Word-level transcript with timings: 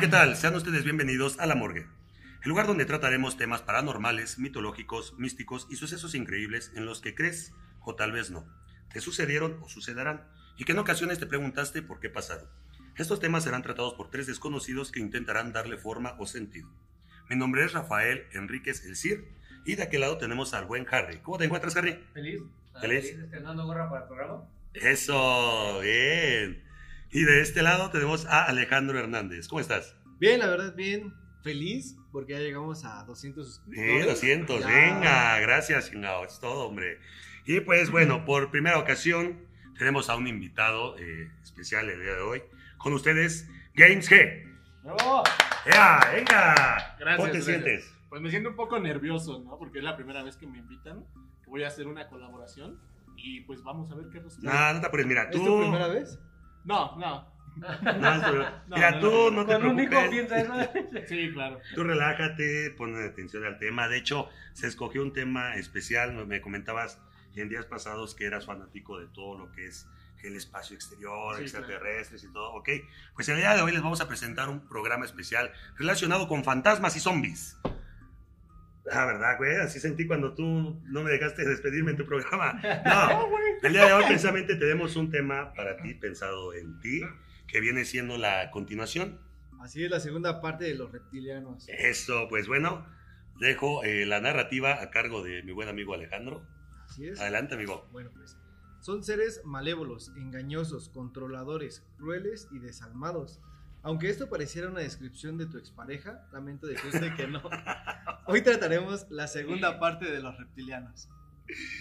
¿qué 0.00 0.08
tal? 0.08 0.36
Sean 0.36 0.54
ustedes 0.54 0.84
bienvenidos 0.84 1.38
a 1.38 1.46
La 1.46 1.54
Morgue, 1.54 1.86
el 2.42 2.48
lugar 2.48 2.66
donde 2.66 2.86
trataremos 2.86 3.36
temas 3.36 3.60
paranormales, 3.60 4.38
mitológicos, 4.38 5.14
místicos 5.18 5.66
y 5.70 5.76
sucesos 5.76 6.14
increíbles 6.14 6.72
en 6.74 6.86
los 6.86 7.02
que 7.02 7.14
crees 7.14 7.52
o 7.82 7.94
tal 7.94 8.10
vez 8.10 8.30
no, 8.30 8.46
te 8.90 9.02
sucedieron 9.02 9.58
o 9.60 9.68
sucederán 9.68 10.26
y 10.56 10.64
que 10.64 10.72
en 10.72 10.78
ocasiones 10.78 11.18
te 11.18 11.26
preguntaste 11.26 11.82
por 11.82 12.00
qué 12.00 12.08
pasaron. 12.08 12.48
Estos 12.96 13.20
temas 13.20 13.44
serán 13.44 13.62
tratados 13.62 13.92
por 13.92 14.10
tres 14.10 14.26
desconocidos 14.26 14.90
que 14.90 15.00
intentarán 15.00 15.52
darle 15.52 15.76
forma 15.76 16.16
o 16.18 16.26
sentido. 16.26 16.70
Mi 17.28 17.36
nombre 17.36 17.62
es 17.62 17.74
Rafael 17.74 18.26
Enríquez 18.32 18.86
El 18.86 18.96
Cir 18.96 19.28
y 19.66 19.74
de 19.74 19.82
aquel 19.82 20.00
lado 20.00 20.16
tenemos 20.16 20.54
al 20.54 20.64
buen 20.64 20.86
Harry. 20.90 21.18
¿Cómo 21.18 21.36
te 21.36 21.44
encuentras, 21.44 21.76
Harry? 21.76 22.02
Feliz. 22.14 22.40
Feliz. 22.80 23.04
estrenando 23.04 23.66
gorra 23.66 23.90
para 23.90 24.02
el 24.02 24.08
programa. 24.08 24.44
Eso, 24.72 25.80
bien. 25.80 26.71
Y 27.12 27.24
de 27.24 27.42
este 27.42 27.62
lado 27.62 27.90
tenemos 27.90 28.26
a 28.26 28.44
Alejandro 28.44 28.98
Hernández. 28.98 29.46
¿Cómo 29.48 29.60
estás? 29.60 29.94
Bien, 30.18 30.40
la 30.40 30.48
verdad, 30.48 30.74
bien. 30.74 31.14
Feliz 31.42 31.96
porque 32.12 32.34
ya 32.34 32.38
llegamos 32.38 32.84
a 32.84 33.04
200 33.04 33.46
suscriptores. 33.46 34.02
Sí, 34.02 34.08
200, 34.28 34.60
Ya. 34.60 34.66
venga, 34.66 35.40
gracias, 35.40 35.90
chingado, 35.90 36.24
es 36.24 36.38
todo, 36.38 36.68
hombre. 36.68 36.98
Y 37.46 37.60
pues 37.60 37.90
bueno, 37.90 38.24
por 38.26 38.50
primera 38.50 38.78
ocasión 38.78 39.40
tenemos 39.76 40.08
a 40.08 40.16
un 40.16 40.28
invitado 40.28 40.96
eh, 40.98 41.30
especial 41.42 41.88
el 41.90 42.00
día 42.00 42.12
de 42.14 42.20
hoy. 42.20 42.42
Con 42.78 42.92
ustedes, 42.92 43.48
Games 43.74 44.10
G. 44.10 44.44
¡Bravo! 44.82 45.22
¡Ea, 45.66 46.00
venga! 46.14 46.96
Gracias, 46.98 47.16
¿Cómo 47.16 47.24
te 47.30 47.38
gracias. 47.38 47.44
sientes? 47.44 47.94
Pues 48.08 48.22
me 48.22 48.30
siento 48.30 48.50
un 48.50 48.56
poco 48.56 48.78
nervioso, 48.78 49.42
¿no? 49.44 49.58
Porque 49.58 49.78
es 49.78 49.84
la 49.84 49.96
primera 49.96 50.22
vez 50.22 50.36
que 50.36 50.46
me 50.46 50.58
invitan. 50.58 51.04
que 51.42 51.50
Voy 51.50 51.64
a 51.64 51.68
hacer 51.68 51.86
una 51.86 52.08
colaboración 52.08 52.78
y 53.16 53.40
pues 53.42 53.62
vamos 53.62 53.90
a 53.90 53.94
ver 53.96 54.06
qué 54.12 54.20
resulta. 54.20 54.48
No, 54.52 54.74
no 54.74 54.80
te 54.80 54.86
apures, 54.86 55.06
mira, 55.06 55.24
¿Es 55.24 55.30
tú... 55.30 55.44
tu 55.44 55.60
primera 55.60 55.88
vez? 55.88 56.18
No, 56.64 56.96
no. 56.96 57.30
No, 57.56 57.68
es 57.70 58.22
No, 58.68 58.76
mira, 58.76 58.90
no, 58.92 59.00
tú 59.00 59.10
no, 59.30 59.30
no 59.30 59.46
te 59.46 59.54
Con 59.54 59.66
un 59.66 59.80
hijo 59.80 59.90
preocupes. 59.90 60.10
piensa 60.10 60.40
eso. 60.40 60.70
Sí, 61.08 61.30
claro. 61.32 61.60
Tú 61.74 61.84
relájate, 61.84 62.70
pon 62.76 62.96
atención 63.04 63.44
al 63.44 63.58
tema. 63.58 63.88
De 63.88 63.98
hecho, 63.98 64.28
se 64.54 64.66
escogió 64.66 65.02
un 65.02 65.12
tema 65.12 65.54
especial. 65.56 66.26
Me 66.26 66.40
comentabas 66.40 66.98
en 67.36 67.48
días 67.48 67.66
pasados 67.66 68.14
que 68.14 68.24
eras 68.26 68.46
fanático 68.46 68.98
de 68.98 69.06
todo 69.08 69.38
lo 69.38 69.52
que 69.52 69.66
es 69.66 69.86
el 70.22 70.36
espacio 70.36 70.76
exterior, 70.76 71.36
Sí, 71.36 71.42
extraterrestres 71.42 72.22
y 72.24 72.32
todo. 72.32 72.52
Ok, 72.54 72.68
pues 73.14 73.28
el 73.28 73.36
día 73.38 73.54
de 73.56 73.62
hoy 73.62 73.72
les 73.72 73.82
vamos 73.82 74.00
a 74.00 74.06
presentar 74.08 74.48
un 74.48 74.60
programa 74.68 75.04
especial 75.04 75.50
relacionado 75.76 76.28
con 76.28 76.44
fantasmas 76.44 76.96
y 76.96 77.00
zombies. 77.00 77.58
Ah, 78.90 79.06
¿verdad, 79.06 79.36
güey? 79.38 79.56
Así 79.56 79.78
sentí 79.78 80.06
cuando 80.06 80.34
tú 80.34 80.80
no 80.84 81.02
me 81.02 81.10
dejaste 81.10 81.44
despedirme 81.44 81.92
en 81.92 81.96
tu 81.96 82.04
programa. 82.04 82.60
No, 82.84 83.28
el 83.62 83.72
día 83.72 83.86
de 83.86 83.92
hoy 83.92 84.04
precisamente 84.06 84.56
tenemos 84.56 84.96
un 84.96 85.10
tema 85.10 85.52
para 85.54 85.76
ti, 85.76 85.94
pensado 85.94 86.52
en 86.54 86.80
ti, 86.80 87.02
que 87.46 87.60
viene 87.60 87.84
siendo 87.84 88.18
la 88.18 88.50
continuación 88.50 89.20
Así 89.62 89.84
es 89.84 89.90
la 89.90 90.00
segunda 90.00 90.40
parte 90.40 90.64
de 90.64 90.74
los 90.74 90.90
reptilianos. 90.90 91.68
eso, 91.68 92.26
pues 92.28 92.48
bueno, 92.48 92.84
dejo 93.38 93.84
eh, 93.84 94.04
la 94.06 94.20
narrativa 94.20 94.82
a 94.82 94.90
cargo 94.90 95.22
de 95.22 95.44
mi 95.44 95.52
buen 95.52 95.68
amigo 95.68 95.94
Alejandro. 95.94 96.44
Así 96.88 97.06
es. 97.06 97.20
Adelante, 97.20 97.54
amigo. 97.54 97.88
Bueno, 97.92 98.10
pues 98.12 98.36
son 98.80 99.04
seres 99.04 99.40
malévolos, 99.44 100.10
engañosos, 100.16 100.88
controladores, 100.88 101.86
crueles 101.96 102.48
y 102.50 102.58
desalmados. 102.58 103.40
Aunque 103.82 104.08
esto 104.08 104.28
pareciera 104.28 104.68
una 104.68 104.80
descripción 104.80 105.38
de 105.38 105.46
tu 105.46 105.58
expareja, 105.58 106.26
lamento 106.32 106.66
decirte 106.66 107.14
que 107.14 107.26
no. 107.26 107.42
Hoy 108.26 108.42
trataremos 108.42 109.06
la 109.10 109.26
segunda 109.26 109.80
parte 109.80 110.10
de 110.10 110.20
los 110.20 110.36
reptilianos. 110.38 111.08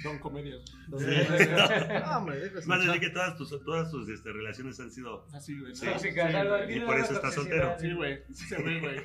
Don 0.04 0.18
Comedias. 0.20 0.64
Donde- 0.88 2.02
No, 2.06 2.18
hombre, 2.18 2.40
deja 2.40 2.68
Más 2.68 2.84
decir 2.86 3.00
que 3.00 3.10
todas 3.12 3.38
tus, 3.38 3.50
todas 3.64 3.92
tus 3.92 4.10
este, 4.10 4.32
relaciones 4.32 4.80
han 4.80 4.92
sido... 4.92 5.28
Así, 5.34 5.60
güey. 5.60 5.76
Sí. 5.76 5.86
Sí, 6.00 6.10
Y 6.70 6.80
por 6.82 6.98
eso 6.98 7.14
estás 7.14 7.36
soltero. 7.36 7.76
Sí, 7.80 7.94
güey. 7.94 8.24
Sí 8.34 8.46
se 8.48 8.62
ve, 8.62 8.80
güey. 8.80 9.02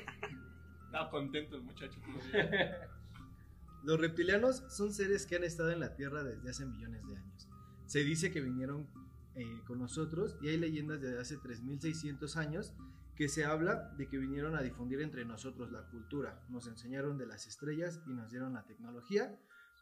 Estaba 0.85 1.09
contento 1.09 1.55
el 1.55 1.61
muchacho. 1.61 1.99
Los 3.83 3.99
reptilianos 3.99 4.63
son 4.69 4.91
seres 4.91 5.25
que 5.25 5.35
han 5.35 5.43
estado 5.43 5.71
en 5.71 5.79
la 5.79 5.95
Tierra 5.95 6.23
desde 6.23 6.49
hace 6.49 6.65
millones 6.65 7.07
de 7.07 7.15
años. 7.15 7.47
Se 7.85 8.03
dice 8.03 8.31
que 8.31 8.41
vinieron 8.41 8.87
eh, 9.37 9.61
con 9.67 9.77
nosotros 9.77 10.35
y 10.41 10.47
hay 10.47 10.57
leyendas 10.57 10.99
de 10.99 11.19
hace 11.19 11.37
3600 11.37 12.37
años 12.37 12.73
que 13.15 13.29
se 13.29 13.45
habla 13.45 13.93
de 13.95 14.07
que 14.07 14.17
vinieron 14.17 14.55
a 14.55 14.63
difundir 14.63 14.99
entre 14.99 15.25
nosotros 15.25 15.71
la 15.71 15.87
cultura, 15.89 16.43
nos 16.49 16.67
enseñaron 16.67 17.19
de 17.19 17.27
las 17.27 17.45
estrellas 17.45 18.01
y 18.07 18.13
nos 18.13 18.31
dieron 18.31 18.53
la 18.53 18.65
tecnología 18.65 19.39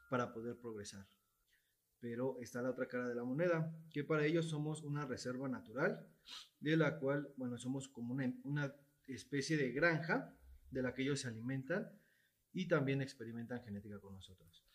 para 0.09 0.33
poder 0.33 0.57
progresar. 0.57 1.07
Pero 2.01 2.37
está 2.41 2.61
la 2.61 2.71
otra 2.71 2.89
cara 2.89 3.07
de 3.07 3.15
la 3.15 3.23
moneda, 3.23 3.73
que 3.91 4.03
para 4.03 4.25
ellos 4.25 4.49
somos 4.49 4.83
una 4.83 5.05
reserva 5.05 5.47
natural, 5.47 6.05
de 6.59 6.75
la 6.75 6.99
cual, 6.99 7.33
bueno, 7.37 7.57
somos 7.57 7.87
como 7.87 8.13
una, 8.13 8.33
una 8.43 8.75
especie 9.07 9.55
de 9.55 9.71
granja 9.71 10.33
de 10.69 10.81
la 10.81 10.93
que 10.93 11.03
ellos 11.03 11.21
se 11.21 11.29
alimentan 11.29 11.89
y 12.51 12.67
también 12.67 13.01
experimentan 13.01 13.63
genética 13.63 13.99
con 14.01 14.15
nosotros. 14.15 14.65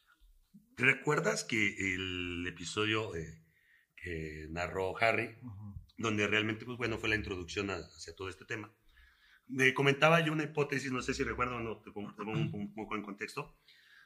¿Recuerdas 0.78 1.44
que 1.44 1.94
el 1.94 2.46
episodio 2.46 3.14
eh, 3.14 3.44
que 4.02 4.46
narró 4.50 4.96
Harry, 4.98 5.36
donde 5.98 6.26
realmente, 6.26 6.64
pues 6.64 6.78
bueno, 6.78 6.98
fue 6.98 7.08
la 7.08 7.16
introducción 7.16 7.70
a- 7.70 7.76
hacia 7.76 8.14
todo 8.14 8.28
este 8.28 8.44
tema? 8.44 8.72
Me 9.46 9.74
comentaba 9.74 10.20
yo 10.20 10.32
una 10.32 10.44
hipótesis, 10.44 10.92
no 10.92 11.02
sé 11.02 11.12
si 11.14 11.24
recuerdo 11.24 11.56
o 11.56 11.60
no, 11.60 11.78
te 11.82 11.90
pongo, 11.90 12.10
te 12.14 12.22
pongo 12.24 12.32
un, 12.38 12.50
un 12.54 12.74
poco 12.74 12.94
en 12.96 13.02
contexto, 13.02 13.56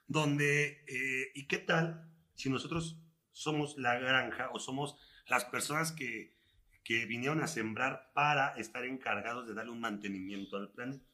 donde, 0.06 0.84
eh, 0.88 1.32
¿y 1.34 1.46
qué 1.46 1.58
tal 1.58 2.10
si 2.34 2.50
nosotros 2.50 2.98
somos 3.32 3.76
la 3.78 3.98
granja 3.98 4.50
o 4.52 4.58
somos 4.58 4.96
las 5.26 5.44
personas 5.44 5.92
que, 5.92 6.36
que 6.82 7.06
vinieron 7.06 7.42
a 7.42 7.46
sembrar 7.46 8.10
para 8.14 8.54
estar 8.56 8.84
encargados 8.84 9.46
de 9.46 9.54
darle 9.54 9.72
un 9.72 9.80
mantenimiento 9.80 10.56
al 10.56 10.72
planeta? 10.72 11.04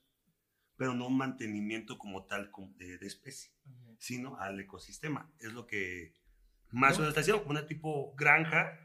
Pero 0.76 0.94
no 0.94 1.08
un 1.08 1.18
mantenimiento 1.18 1.98
como 1.98 2.24
tal 2.24 2.50
de, 2.76 2.98
de 2.98 3.06
especie, 3.06 3.52
sino 3.98 4.38
al 4.38 4.58
ecosistema. 4.60 5.30
Es 5.38 5.52
lo 5.52 5.66
que 5.66 6.14
más 6.72 6.98
haciendo, 6.98 7.42
como 7.42 7.50
una 7.52 7.66
tipo 7.66 8.14
granja 8.16 8.78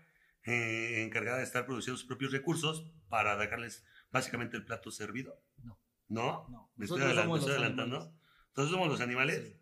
eh, 0.43 1.03
encargada 1.03 1.37
de 1.39 1.43
estar 1.43 1.65
produciendo 1.65 1.97
sus 1.97 2.07
propios 2.07 2.31
recursos 2.31 2.91
para 3.09 3.35
dejarles 3.37 3.85
básicamente 4.11 4.57
el 4.57 4.65
plato 4.65 4.91
servido. 4.91 5.41
No. 5.63 5.79
¿No? 6.07 6.47
No, 6.49 6.71
¿Me 6.75 6.85
estoy, 6.85 6.99
nosotros 6.99 7.17
adelan- 7.17 7.23
somos 7.23 7.39
me 7.39 7.39
estoy 7.39 7.53
los 7.53 7.59
adelantando? 7.61 7.95
animales. 7.97 8.21
Entonces 8.49 8.71
somos 8.71 8.87
los 8.89 9.01
animales. 9.01 9.61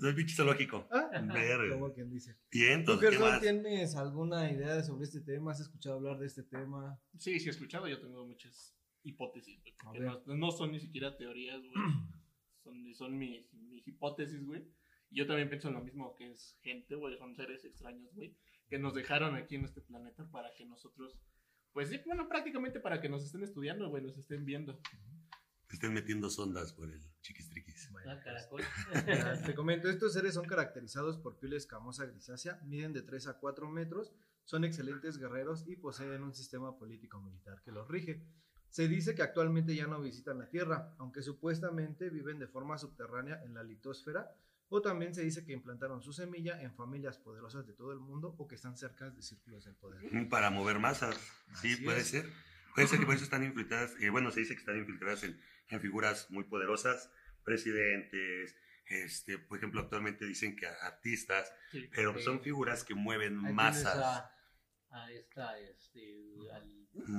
Soy 0.00 0.12
pinche 0.14 0.34
zoológico. 0.34 0.88
Ah, 0.92 1.68
como 1.70 1.92
quien 1.94 2.10
dice. 2.10 2.36
Bien, 2.50 2.84
¿Tú, 2.84 2.92
entonces, 2.92 3.10
¿qué 3.10 3.18
más? 3.18 3.40
tienes 3.40 3.94
alguna 3.96 4.50
idea 4.50 4.82
sobre 4.82 5.04
este 5.04 5.20
tema? 5.20 5.52
¿Has 5.52 5.60
escuchado 5.60 5.94
hablar 5.96 6.18
de 6.18 6.26
este 6.26 6.42
tema? 6.42 7.00
Sí, 7.18 7.38
sí 7.40 7.46
he 7.48 7.50
escuchado. 7.50 7.88
Yo 7.88 8.00
tengo 8.00 8.26
muchas 8.26 8.76
hipótesis. 9.04 9.62
güey. 9.62 10.00
No, 10.00 10.20
no 10.36 10.50
son 10.50 10.72
ni 10.72 10.80
siquiera 10.80 11.16
teorías, 11.16 11.60
güey. 11.62 11.72
Son, 12.64 12.94
son 12.94 13.18
mis, 13.18 13.52
mis 13.52 13.86
hipótesis, 13.86 14.42
güey. 14.42 14.66
Yo 15.14 15.26
también 15.26 15.48
pienso 15.48 15.68
en 15.68 15.74
lo 15.74 15.80
mismo, 15.80 16.16
que 16.16 16.32
es 16.32 16.58
gente, 16.60 16.96
güey, 16.96 17.16
son 17.16 17.36
seres 17.36 17.64
extraños, 17.64 18.12
güey, 18.14 18.36
que 18.68 18.78
nos 18.78 18.94
dejaron 18.94 19.36
aquí 19.36 19.54
en 19.54 19.64
este 19.64 19.80
planeta 19.80 20.28
para 20.30 20.52
que 20.54 20.66
nosotros, 20.66 21.16
pues 21.72 21.88
sí, 21.88 22.00
bueno, 22.04 22.28
prácticamente 22.28 22.80
para 22.80 23.00
que 23.00 23.08
nos 23.08 23.24
estén 23.24 23.44
estudiando, 23.44 23.88
güey, 23.88 24.02
nos 24.02 24.18
estén 24.18 24.44
viendo. 24.44 24.80
Te 25.68 25.76
estén 25.76 25.94
metiendo 25.94 26.28
sondas 26.28 26.72
por 26.72 26.90
el 26.90 27.00
chiquistriquis. 27.22 27.90
Ah, 28.06 28.20
caracol. 28.22 28.62
Mira, 29.06 29.40
Te 29.46 29.54
comento, 29.54 29.88
estos 29.88 30.12
seres 30.12 30.34
son 30.34 30.46
caracterizados 30.46 31.16
por 31.18 31.38
piel 31.38 31.52
escamosa 31.52 32.06
grisácea, 32.06 32.60
miden 32.64 32.92
de 32.92 33.02
3 33.02 33.28
a 33.28 33.38
4 33.38 33.68
metros, 33.70 34.12
son 34.44 34.64
excelentes 34.64 35.16
guerreros 35.16 35.64
y 35.66 35.76
poseen 35.76 36.22
un 36.22 36.34
sistema 36.34 36.76
político-militar 36.76 37.62
que 37.62 37.70
los 37.70 37.88
rige. 37.88 38.26
Se 38.68 38.88
dice 38.88 39.14
que 39.14 39.22
actualmente 39.22 39.76
ya 39.76 39.86
no 39.86 40.00
visitan 40.00 40.40
la 40.40 40.50
Tierra, 40.50 40.92
aunque 40.98 41.22
supuestamente 41.22 42.10
viven 42.10 42.40
de 42.40 42.48
forma 42.48 42.76
subterránea 42.76 43.40
en 43.44 43.54
la 43.54 43.62
litosfera, 43.62 44.36
o 44.76 44.82
también 44.82 45.14
se 45.14 45.22
dice 45.22 45.44
que 45.44 45.52
implantaron 45.52 46.02
su 46.02 46.12
semilla 46.12 46.60
en 46.60 46.74
familias 46.74 47.16
poderosas 47.18 47.64
de 47.66 47.74
todo 47.74 47.92
el 47.92 48.00
mundo 48.00 48.34
o 48.38 48.48
que 48.48 48.56
están 48.56 48.76
cerca 48.76 49.08
de 49.10 49.22
círculos 49.22 49.64
del 49.64 49.76
poder. 49.76 50.00
Para 50.28 50.50
mover 50.50 50.78
masas. 50.80 51.14
Sí, 51.60 51.74
Así 51.74 51.84
puede 51.84 52.00
es. 52.00 52.08
ser. 52.08 52.26
Puede 52.74 52.88
ser 52.88 52.98
que 52.98 53.06
por 53.06 53.14
eso 53.14 53.22
están 53.24 53.44
infiltradas. 53.44 53.94
eh, 54.00 54.10
bueno, 54.10 54.32
se 54.32 54.40
dice 54.40 54.54
que 54.54 54.60
están 54.60 54.76
infiltradas 54.76 55.22
en, 55.22 55.40
en 55.68 55.80
figuras 55.80 56.28
muy 56.30 56.42
poderosas, 56.44 57.08
presidentes. 57.44 58.56
Este, 58.86 59.38
por 59.38 59.58
ejemplo, 59.58 59.80
actualmente 59.80 60.26
dicen 60.26 60.56
que 60.56 60.66
artistas, 60.66 61.52
Sí. 61.70 61.88
pero 61.94 62.18
son 62.18 62.40
figuras 62.42 62.84
que 62.84 62.94
mueven 62.94 63.36
masas. 63.54 63.96
A, 63.96 64.30
a 64.90 65.10
esta, 65.12 65.58
este, 65.60 66.26
al 66.52 66.68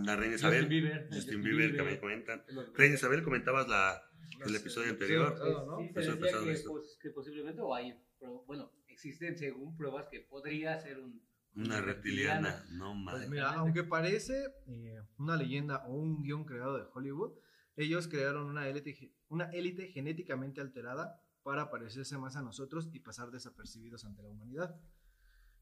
La 0.03 0.15
reina 0.15 0.33
Justin 0.33 0.49
Isabel, 0.49 0.67
Bieber. 0.67 1.07
Justin 1.11 1.41
Bieber, 1.41 1.75
que 1.75 1.83
me 1.83 1.99
comentan. 1.99 2.43
Reina 2.75 2.95
Isabel, 2.95 3.23
comentabas 3.23 3.67
la, 3.67 4.03
el 4.43 4.55
episodio 4.55 4.89
anterior. 4.91 5.31
pasado, 5.33 5.65
¿no? 5.65 5.77
Sí, 5.79 5.89
Pues 5.93 6.05
se 6.05 6.11
decía 6.11 6.25
pasado 6.25 6.45
que, 6.45 6.51
esto. 6.51 6.69
pos- 6.69 6.97
que 7.01 7.09
posiblemente, 7.11 7.61
o 7.61 7.73
hay, 7.73 7.99
pero, 8.19 8.43
bueno, 8.45 8.71
existen 8.87 9.37
según 9.37 9.75
pruebas 9.77 10.07
que 10.09 10.21
podría 10.21 10.79
ser 10.79 10.99
un, 10.99 11.21
Una 11.55 11.79
reptiliana, 11.81 12.65
no 12.71 12.91
Pues 12.93 13.03
mames. 13.05 13.29
mira, 13.29 13.51
aunque 13.53 13.83
parece 13.83 14.45
eh, 14.67 15.01
una 15.17 15.37
leyenda 15.37 15.85
o 15.87 15.93
un 15.93 16.21
guion 16.21 16.43
creado 16.43 16.77
de 16.77 16.85
Hollywood, 16.93 17.33
ellos 17.77 18.07
crearon 18.07 18.47
una 18.47 18.67
élite, 18.67 19.13
una 19.29 19.45
élite 19.51 19.87
genéticamente 19.87 20.59
alterada 20.61 21.21
para 21.43 21.69
parecerse 21.69 22.17
más 22.17 22.35
a 22.35 22.41
nosotros 22.41 22.89
y 22.91 22.99
pasar 22.99 23.31
desapercibidos 23.31 24.03
ante 24.05 24.21
la 24.23 24.29
humanidad. 24.29 24.75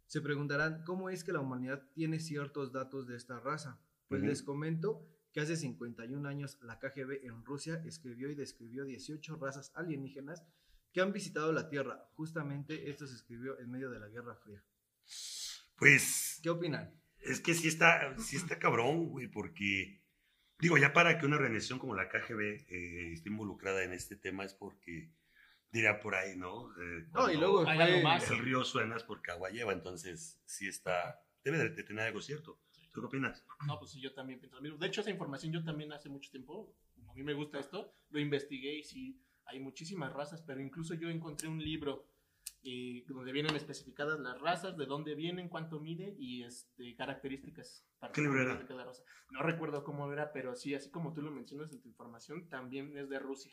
Se 0.08 0.22
preguntarán, 0.22 0.84
¿cómo 0.84 1.10
es 1.10 1.24
que 1.24 1.32
la 1.34 1.40
humanidad 1.42 1.84
tiene 1.94 2.20
ciertos 2.20 2.72
datos 2.72 3.08
de 3.08 3.16
esta 3.16 3.40
raza? 3.40 3.80
Pues 4.08 4.22
Ujú. 4.22 4.30
les 4.30 4.44
comento 4.44 5.08
que 5.34 5.42
hace 5.42 5.58
51 5.58 6.30
años 6.30 6.58
la 6.62 6.80
KGB 6.80 7.26
en 7.26 7.44
Rusia 7.44 7.82
escribió 7.86 8.30
y 8.30 8.36
describió 8.36 8.86
18 8.86 9.36
razas 9.38 9.72
alienígenas 9.76 10.44
que 10.94 11.02
han 11.02 11.12
visitado 11.12 11.52
la 11.52 11.70
Tierra. 11.70 12.08
Justamente 12.16 12.90
esto 12.90 13.08
se 13.08 13.16
escribió 13.16 13.60
en 13.60 13.72
medio 13.72 13.90
de 13.90 14.00
la 14.00 14.08
Guerra 14.08 14.36
Fría. 14.36 14.64
Pues 15.76 16.40
¿Qué 16.44 16.50
opinan? 16.50 16.94
es 17.20 17.40
que 17.40 17.54
sí 17.54 17.68
está, 17.68 18.18
sí 18.20 18.36
está 18.36 18.60
cabrón, 18.60 19.08
güey, 19.10 19.28
porque, 19.28 20.02
digo, 20.60 20.78
ya 20.78 20.92
para 20.94 21.18
que 21.18 21.26
una 21.26 21.38
organización 21.38 21.80
como 21.80 21.96
la 21.96 22.10
KGB 22.10 22.42
eh, 22.70 23.14
esté 23.14 23.30
involucrada 23.30 23.84
en 23.84 23.94
este 23.94 24.16
tema 24.18 24.44
es 24.44 24.54
porque, 24.54 25.10
dirá 25.72 26.00
por 26.02 26.16
ahí, 26.16 26.36
¿no? 26.38 26.70
Eh, 26.80 27.08
No, 27.14 27.32
y 27.32 27.38
luego 27.38 27.66
Hay 27.68 27.78
fue- 27.78 27.84
algo 27.86 28.02
más. 28.04 28.30
El 28.30 28.40
río 28.40 28.64
suena 28.66 28.98
es 28.98 29.04
porque 29.04 29.32
agua 29.32 29.50
lleva, 29.52 29.72
entonces 29.74 30.42
sí 30.46 30.68
está, 30.68 31.24
debe 31.46 31.58
de, 31.60 31.70
de 31.70 31.84
tener 31.84 32.06
algo 32.08 32.22
cierto. 32.22 32.60
¿Tú 32.94 33.02
qué 33.02 33.08
opinas? 33.08 33.44
No, 33.68 33.80
pues 33.80 33.92
sí, 33.92 34.00
yo 34.02 34.14
también 34.14 34.40
pienso 34.40 34.56
lo 34.58 34.62
mismo. 34.62 34.78
De 34.78 34.88
hecho, 34.88 35.02
esa 35.02 35.10
información 35.10 35.52
yo 35.52 35.64
también 35.64 35.92
hace 35.92 36.10
mucho 36.10 36.30
tiempo, 36.30 36.76
a 37.10 37.14
mí 37.14 37.24
me 37.24 37.34
gusta 37.34 37.60
esto, 37.60 37.94
lo 38.10 38.20
investigué 38.20 38.78
y 38.78 38.84
sí, 38.84 39.20
hay 39.46 39.60
muchísimas 39.60 40.14
razas, 40.14 40.42
pero 40.44 40.62
incluso 40.62 40.94
yo 40.94 41.10
encontré 41.10 41.48
un 41.50 41.62
libro 41.62 42.08
eh, 42.64 43.04
donde 43.08 43.32
vienen 43.32 43.56
especificadas 43.56 44.20
las 44.20 44.40
razas, 44.40 44.78
de 44.78 44.86
dónde 44.86 45.16
vienen, 45.16 45.50
cuánto 45.50 45.80
mide 45.80 46.16
y 46.20 46.44
este, 46.44 46.96
características 46.96 47.86
¿Qué 48.14 48.22
libro 48.22 48.42
era? 48.42 48.56
de 48.58 48.66
cada 48.66 48.86
raza. 48.86 49.04
No 49.32 49.42
recuerdo 49.42 49.84
cómo 49.84 50.12
era, 50.12 50.32
pero 50.32 50.56
sí, 50.56 50.76
así 50.76 50.90
como 50.92 51.14
tú 51.14 51.22
lo 51.22 51.32
mencionas 51.32 51.72
en 51.74 51.82
tu 51.82 51.88
información, 51.88 52.48
también 52.50 52.96
es 52.98 53.10
de 53.10 53.18
Rusia. 53.20 53.52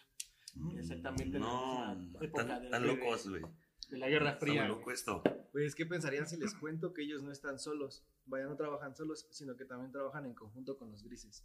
Exactamente. 0.77 1.37
en 1.39 1.43
la 1.45 1.49
No, 1.49 1.95
misma 1.97 2.21
época 2.25 2.47
tan, 2.47 2.63
de- 2.63 2.71
tan 2.71 2.87
locos, 2.87 3.29
güey. 3.29 3.43
De 3.91 3.99
la 3.99 4.09
Guerra 4.09 4.37
Fría. 4.37 4.69
loco 4.69 4.91
esto. 4.93 5.23
Pues, 5.53 5.75
¿qué 5.75 5.85
pensarían 5.85 6.29
si 6.29 6.37
les 6.37 6.55
cuento 6.55 6.93
que 6.95 7.03
ellos 7.03 7.23
no 7.23 7.33
están 7.33 7.59
solos? 7.59 8.05
Vaya, 8.27 8.47
no 8.47 8.57
trabajan 8.57 8.95
solos, 8.95 9.27
sino 9.31 9.57
que 9.57 9.65
también 9.65 9.91
trabajan 9.91 10.25
en 10.27 10.35
conjunto 10.35 10.79
con 10.79 10.91
los 10.91 11.03
grises. 11.03 11.45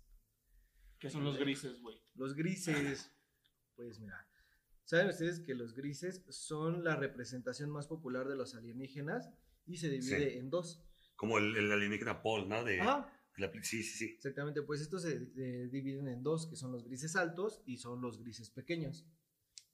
Que 1.00 1.10
son 1.10 1.24
los 1.24 1.38
grises, 1.38 1.82
güey. 1.82 2.00
Los 2.14 2.36
grises, 2.36 3.12
pues 3.76 4.00
mira, 4.00 4.28
¿saben 4.84 5.08
ustedes 5.10 5.40
que 5.40 5.56
los 5.56 5.74
grises 5.74 6.24
son 6.30 6.84
la 6.84 6.96
representación 6.96 7.70
más 7.72 7.88
popular 7.88 8.28
de 8.28 8.36
los 8.36 8.54
alienígenas 8.56 9.32
y 9.66 9.78
se 9.78 9.90
divide 9.90 10.32
Sí. 10.32 10.38
en 10.38 10.50
dos? 10.52 10.84
Como 11.16 11.38
el, 11.40 11.56
el 11.56 11.72
alienígena 11.72 12.22
Paul, 12.22 12.48
¿no? 12.48 12.64
De, 12.64 12.80
Ajá. 12.80 13.12
la 13.38 13.52
sí, 13.64 13.84
sí, 13.84 13.98
sí. 13.98 14.14
Exactamente, 14.16 14.62
pues 14.62 14.82
estos 14.82 15.02
se 15.02 15.14
eh, 15.36 15.68
dividen 15.72 16.08
en 16.10 16.22
dos, 16.22 16.46
que 16.48 16.56
son 16.56 16.72
los 16.72 16.86
grises 16.86 17.16
altos 17.16 17.62
y 17.66 17.78
son 17.78 18.02
los 18.02 18.20
grises 18.20 18.50
pequeños. 18.52 19.06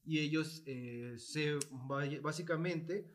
Y 0.04 0.20
ellos 0.20 0.64
eh, 0.66 1.16
se 1.18 1.58
básicamente 2.22 3.08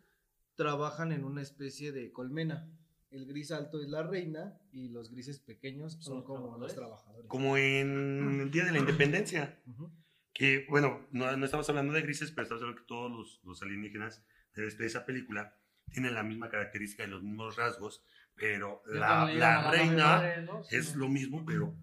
trabajan 0.55 1.13
en 1.13 1.25
una 1.25 1.43
especie 1.43 1.93
de 1.93 2.13
colmena. 2.13 2.71
El 3.11 3.27
gris 3.27 3.53
alto 3.53 3.81
es 3.81 3.89
la 3.89 4.03
reina 4.03 4.59
y 4.73 4.89
los 4.89 5.11
grises 5.11 5.39
pequeños 5.39 5.97
¿Son 6.01 6.23
como 6.25 6.59
los 6.59 6.75
trabajadores? 6.75 7.29
Como 7.29 7.57
en 7.57 8.41
el 8.41 8.51
Día 8.51 8.65
de 8.65 8.73
la 8.73 8.79
Independencia. 8.79 9.61
Ujú. 9.67 9.93
Que, 10.33 10.67
bueno, 10.69 11.07
no, 11.13 11.35
no 11.37 11.45
estamos 11.45 11.69
hablando 11.69 11.93
de 11.95 12.03
grises, 12.03 12.31
pero 12.31 12.43
estamos 12.43 12.63
hablando 12.63 12.83
que 12.83 12.87
todos 12.87 13.11
los, 13.11 13.41
los 13.45 13.63
alienígenas 13.63 14.23
de, 14.55 14.69
de 14.71 14.87
esa 14.87 15.07
película 15.07 15.57
tienen 15.91 16.15
la 16.15 16.23
misma 16.23 16.51
característica 16.51 17.05
y 17.05 17.09
los 17.09 17.23
mismos 17.23 17.57
rasgos, 17.57 18.03
pero 18.35 18.83
la, 18.87 19.33
la 19.33 19.71
reina 19.71 20.05
madre, 20.05 20.43
¿no? 20.43 20.63
Sí, 20.65 20.77
es 20.77 20.95
lo 20.95 21.09
mismo, 21.09 21.45
pero 21.47 21.75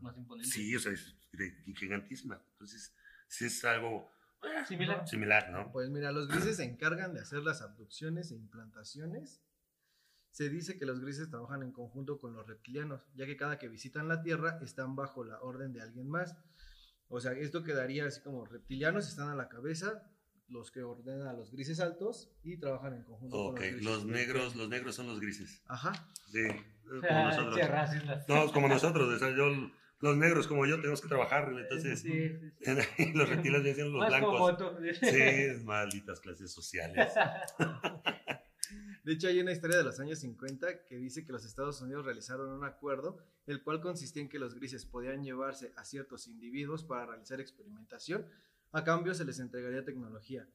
más 0.00 0.16
imponente. 0.16 0.48
sí, 0.50 0.74
o 0.74 0.80
sea, 0.80 0.92
es 0.92 1.14
gigantísima. 1.76 2.42
Entonces, 2.52 2.94
sí 3.28 3.44
es 3.46 3.64
algo 3.64 4.10
Similar. 4.66 5.06
similar, 5.08 5.50
¿no? 5.50 5.70
Pues 5.72 5.88
mira, 5.90 6.12
los 6.12 6.28
grises 6.28 6.56
se 6.56 6.64
encargan 6.64 7.12
de 7.14 7.20
hacer 7.20 7.40
las 7.42 7.60
abducciones 7.62 8.30
e 8.30 8.36
implantaciones. 8.36 9.42
Se 10.30 10.48
dice 10.48 10.78
que 10.78 10.86
los 10.86 11.00
grises 11.00 11.30
trabajan 11.30 11.62
en 11.62 11.72
conjunto 11.72 12.18
con 12.18 12.34
los 12.34 12.46
reptilianos, 12.46 13.02
ya 13.14 13.26
que 13.26 13.36
cada 13.36 13.58
que 13.58 13.68
visitan 13.68 14.06
la 14.08 14.22
Tierra 14.22 14.58
están 14.62 14.94
bajo 14.94 15.24
la 15.24 15.40
orden 15.40 15.72
de 15.72 15.80
alguien 15.82 16.08
más. 16.08 16.36
O 17.08 17.20
sea, 17.20 17.32
esto 17.32 17.64
quedaría 17.64 18.06
así 18.06 18.20
como 18.20 18.44
reptilianos 18.44 19.08
están 19.08 19.28
a 19.30 19.34
la 19.34 19.48
cabeza, 19.48 20.08
los 20.48 20.70
que 20.70 20.82
ordenan 20.82 21.26
a 21.26 21.32
los 21.32 21.50
grises 21.50 21.80
altos 21.80 22.30
y 22.42 22.58
trabajan 22.58 22.94
en 22.94 23.02
conjunto 23.02 23.36
Ok, 23.36 23.56
con 23.56 23.62
los 23.64 23.72
grises. 23.72 23.84
los 23.84 24.06
negros, 24.06 24.56
los 24.56 24.68
negros 24.68 24.94
son 24.94 25.06
los 25.08 25.18
grises. 25.20 25.62
Ajá. 25.66 25.92
Sí, 26.30 26.42
como 26.86 27.02
Ah, 27.10 27.34
nosotros. 27.34 28.28
No, 28.28 28.52
como 28.52 28.68
nosotros, 28.68 29.08
o 29.14 29.18
sea, 29.18 29.30
yo, 29.36 29.46
los 30.00 30.16
negros 30.16 30.46
como 30.46 30.64
yo 30.66 30.76
tenemos 30.76 31.00
que 31.00 31.08
trabajar, 31.08 31.52
entonces 31.56 32.00
Sí, 32.00 32.28
sí, 32.60 32.74
sí. 32.96 33.12
los 33.14 33.28
reptiles 33.28 33.64
decían 33.64 33.92
los 33.92 34.00
Más 34.08 34.20
como 34.20 34.44
blancos. 34.46 34.76
tú. 34.76 35.06
Sí, 35.06 35.64
malditas 35.64 36.20
clases 36.20 36.52
sociales. 36.52 37.12
De 39.04 39.14
hecho, 39.14 39.28
hay 39.28 39.40
una 39.40 39.52
historia 39.52 39.78
de 39.78 39.84
los 39.84 39.98
años 40.00 40.18
50 40.18 40.84
que 40.84 40.96
dice 40.98 41.24
que 41.24 41.32
los 41.32 41.44
Estados 41.46 41.80
Unidos 41.80 42.04
realizaron 42.04 42.50
un 42.50 42.64
acuerdo, 42.64 43.18
el 43.46 43.62
cual 43.62 43.80
consistía 43.80 44.20
en 44.22 44.28
que 44.28 44.38
los 44.38 44.54
grises 44.54 44.84
podían 44.84 45.24
llevarse 45.24 45.72
a 45.76 45.84
ciertos 45.84 46.28
individuos 46.28 46.84
para 46.84 47.06
realizar 47.06 47.40
experimentación, 47.40 48.26
a 48.72 48.84
cambio 48.84 49.14
se 49.14 49.24
les 49.24 49.38
entregaría 49.38 49.82
tecnología. 49.84 50.46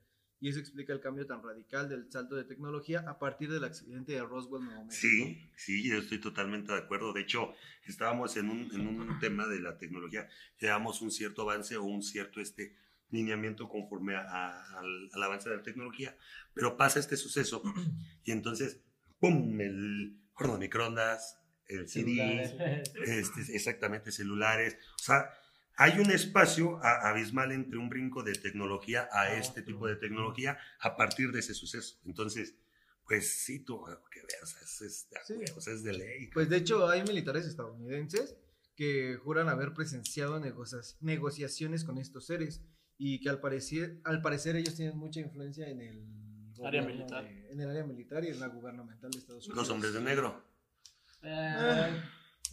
Y 0.44 0.50
eso 0.50 0.60
explica 0.60 0.92
el 0.92 1.00
cambio 1.00 1.26
tan 1.26 1.42
radical 1.42 1.88
del 1.88 2.12
salto 2.12 2.36
de 2.36 2.44
tecnología 2.44 3.06
a 3.08 3.18
partir 3.18 3.50
del 3.50 3.64
accidente 3.64 4.12
de 4.12 4.24
Roswell, 4.24 4.66
Nuevo 4.66 4.84
México. 4.84 5.00
Sí, 5.08 5.50
sí, 5.56 5.88
yo 5.88 5.98
estoy 6.00 6.20
totalmente 6.20 6.74
de 6.74 6.80
acuerdo. 6.80 7.14
De 7.14 7.22
hecho, 7.22 7.54
estábamos 7.86 8.36
en 8.36 8.50
un, 8.50 8.70
en 8.74 8.86
un 8.86 9.20
tema 9.20 9.48
de 9.48 9.62
la 9.62 9.78
tecnología, 9.78 10.28
llevamos 10.60 11.02
un 11.02 11.12
cierto 11.12 11.44
avance 11.44 11.78
o 11.78 11.84
un 11.86 12.04
cierto 12.04 12.42
este, 12.42 12.76
lineamiento 13.10 13.70
conforme 13.70 14.18
a- 14.18 14.28
a- 14.28 14.80
al, 14.80 15.10
al 15.14 15.24
avance 15.24 15.50
de 15.50 15.56
la 15.56 15.64
tecnología, 15.64 16.18
pero 16.54 16.76
pasa 16.76 17.00
este 17.00 17.16
suceso 17.16 17.64
y 18.26 18.34
entonces, 18.34 18.82
¡pum!, 19.22 19.62
el 19.62 20.18
horno 20.34 20.56
de 20.56 20.60
microondas, 20.60 21.40
el 21.68 21.88
CD, 21.88 22.42
este, 23.06 23.56
exactamente 23.56 24.12
celulares, 24.12 24.78
o 25.00 25.04
sea, 25.04 25.30
hay 25.76 26.00
un 26.00 26.12
espacio 26.12 26.78
a- 26.84 27.10
abismal 27.10 27.52
entre 27.52 27.78
un 27.78 27.90
brinco 27.90 28.24
de 28.24 28.34
tecnología 28.34 29.08
a 29.12 29.22
Ah, 29.24 29.34
este 29.38 29.62
tipo 29.62 29.88
de 29.88 29.96
tecnología 29.96 30.58
a 30.80 30.96
partir 30.96 31.32
de 31.32 31.40
ese 31.40 31.54
suceso. 31.54 31.98
Entonces, 32.06 32.56
pues 33.06 33.44
sí, 33.44 33.60
tú, 33.60 33.84
que 34.12 34.22
veas, 34.22 34.56
es, 34.62 34.82
es 34.82 35.10
de, 35.10 35.18
Sí. 35.26 35.70
es 35.72 35.84
de 35.84 35.94
ley. 35.94 36.28
Pues 36.34 36.48
de 36.50 36.58
hecho 36.58 36.88
hay 36.88 37.04
militares 37.04 37.46
estadounidenses 37.46 38.38
que 38.76 39.18
juran 39.24 39.50
haber 39.50 39.74
presenciado 39.74 40.40
negociaciones 41.02 41.84
con 41.84 41.98
estos 41.98 42.26
seres 42.26 42.62
y 42.98 43.20
que 43.20 43.30
al 43.30 43.40
parecer, 43.40 44.00
al 44.04 44.22
parecer 44.22 44.56
ellos 44.56 44.76
tienen 44.76 44.98
mucha 44.98 45.20
influencia 45.20 45.68
en 45.68 45.82
el 45.82 46.08
Área 46.64 46.82
militar. 46.82 47.24
de- 47.24 47.52
en 47.52 47.60
el 47.60 47.70
área 47.70 47.84
militar 47.84 48.24
y 48.24 48.30
en 48.30 48.40
la 48.40 48.48
gubernamental 48.48 49.12
de 49.12 49.20
Estados 49.20 49.46
Unidos. 49.48 49.58
Los 49.68 49.70
hombres 49.74 49.94
de 49.94 50.02
negro. 50.02 50.44
Eh, 51.24 52.02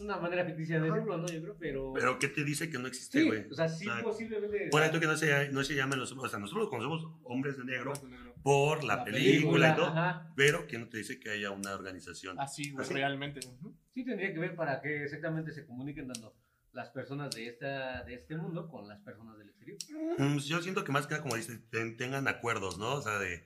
una 0.01 0.17
manera 0.17 0.45
ficticia 0.45 0.79
de 0.81 0.89
decirlo, 0.89 1.17
¿no? 1.17 1.27
Yo 1.27 1.41
creo, 1.41 1.57
pero. 1.59 1.93
Pero 1.93 2.19
¿qué 2.19 2.27
te 2.27 2.43
dice 2.43 2.69
que 2.69 2.77
no 2.79 2.87
existe, 2.87 3.21
sí, 3.21 3.27
güey? 3.27 3.47
o 3.49 3.53
sea, 3.53 3.67
sí, 3.69 3.87
O 3.87 3.93
sea, 3.93 4.03
posiblemente. 4.03 4.69
Bueno, 4.71 4.85
esto 4.87 4.99
que 4.99 5.05
no 5.07 5.15
se, 5.17 5.49
no 5.51 5.63
se 5.63 5.75
llaman 5.75 5.99
los 5.99 6.11
o 6.11 6.27
sea, 6.27 6.39
nosotros 6.39 6.69
conocemos 6.69 7.05
hombres 7.23 7.57
de 7.57 7.65
negro 7.65 7.91
Blanco 7.91 8.07
y 8.07 8.11
negro. 8.11 8.33
por 8.43 8.83
la, 8.83 8.95
La 8.97 9.03
película, 9.05 9.71
y 9.71 9.75
todo, 9.75 9.85
ajá. 9.87 10.31
pero 10.35 10.67
que 10.67 10.77
no 10.77 10.87
te 10.89 10.97
dice 10.97 11.19
que 11.19 11.29
haya 11.29 11.51
una 11.51 11.73
organización. 11.73 12.39
Así, 12.39 12.71
güey, 12.71 12.85
Así. 12.85 12.93
realmente. 12.93 13.39
Ujú. 13.47 13.75
Sí 13.93 14.03
tendría 14.05 14.33
que 14.33 14.39
ver 14.39 14.55
para 14.55 14.81
que 14.81 15.03
exactamente 15.03 15.51
se 15.51 15.65
comuniquen 15.65 16.07
tanto 16.07 16.35
las 16.73 16.89
personas 16.89 17.35
de 17.35 17.47
esta 17.47 18.03
de 18.03 18.13
este 18.13 18.37
mundo 18.37 18.69
con 18.69 18.87
las 18.87 18.99
personas 19.01 19.37
del 19.37 19.49
exterior. 19.49 19.77
Mm, 20.17 20.37
Yo 20.37 20.61
siento 20.61 20.83
que 20.85 20.91
más 20.93 21.05
que 21.07 21.11
nada, 21.15 21.23
como 21.23 21.35
dices, 21.35 21.59
ten- 21.69 21.97
tengan 21.97 22.27
acuerdos, 22.29 22.77
¿no? 22.77 22.93
O 22.95 23.01
sea, 23.01 23.19
de, 23.19 23.45